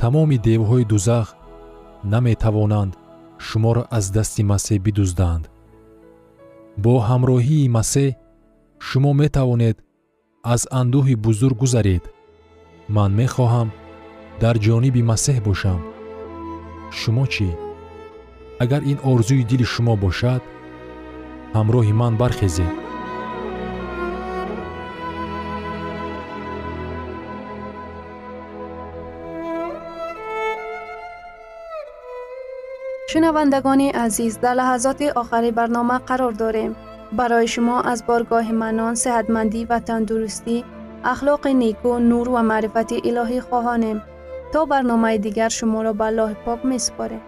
Тамоми 0.00 0.38
девҳои 0.48 0.84
дузах 0.92 1.28
наметавонанд 2.12 2.92
шуморо 3.46 3.82
аз 3.90 4.04
дасти 4.16 4.42
масеҳ 4.52 4.78
бидузданд. 4.86 5.44
Бо 6.84 6.94
ҳамроҳии 7.08 7.72
масеҳ 7.76 8.10
шумо 8.86 9.12
метавонед 9.22 9.76
аз 10.54 10.62
андӯҳи 10.80 11.14
бузург 11.26 11.56
гузаред. 11.62 12.04
Ман 12.96 13.10
мехоҳам 13.20 13.68
дар 14.42 14.56
ҷониби 14.66 15.02
масеҳ 15.10 15.38
бошам. 15.48 15.80
Шумо 16.98 17.24
чӣ? 17.34 17.48
Агар 18.62 18.82
ин 18.92 18.98
орзуи 19.12 19.42
дили 19.50 19.66
шумо 19.74 19.94
бошад 20.04 20.42
ҳамроҳи 21.57 21.93
ман 22.01 22.13
бархезед 22.21 22.71
шунавандагони 33.11 33.89
азиз 34.05 34.33
дар 34.43 34.55
лаҳазоти 34.59 35.07
охари 35.21 35.51
барнома 35.59 35.97
қарор 36.09 36.33
дорем 36.43 36.71
барои 37.19 37.47
шумо 37.53 37.77
аз 37.91 37.99
боргоҳи 38.09 38.53
манон 38.63 38.93
сеҳатмандӣ 39.03 39.61
ва 39.69 39.79
тандурустӣ 39.89 40.57
ахлоқи 41.11 41.51
неку 41.63 41.91
нур 42.09 42.27
ва 42.35 42.41
маърифати 42.51 42.97
илоҳӣ 43.09 43.39
хоҳонем 43.47 43.97
то 44.51 44.59
барномаи 44.71 45.17
дигар 45.25 45.51
шуморо 45.59 45.91
ба 45.99 46.05
аллоҳи 46.11 46.37
пок 46.45 46.59
месупорем 46.71 47.21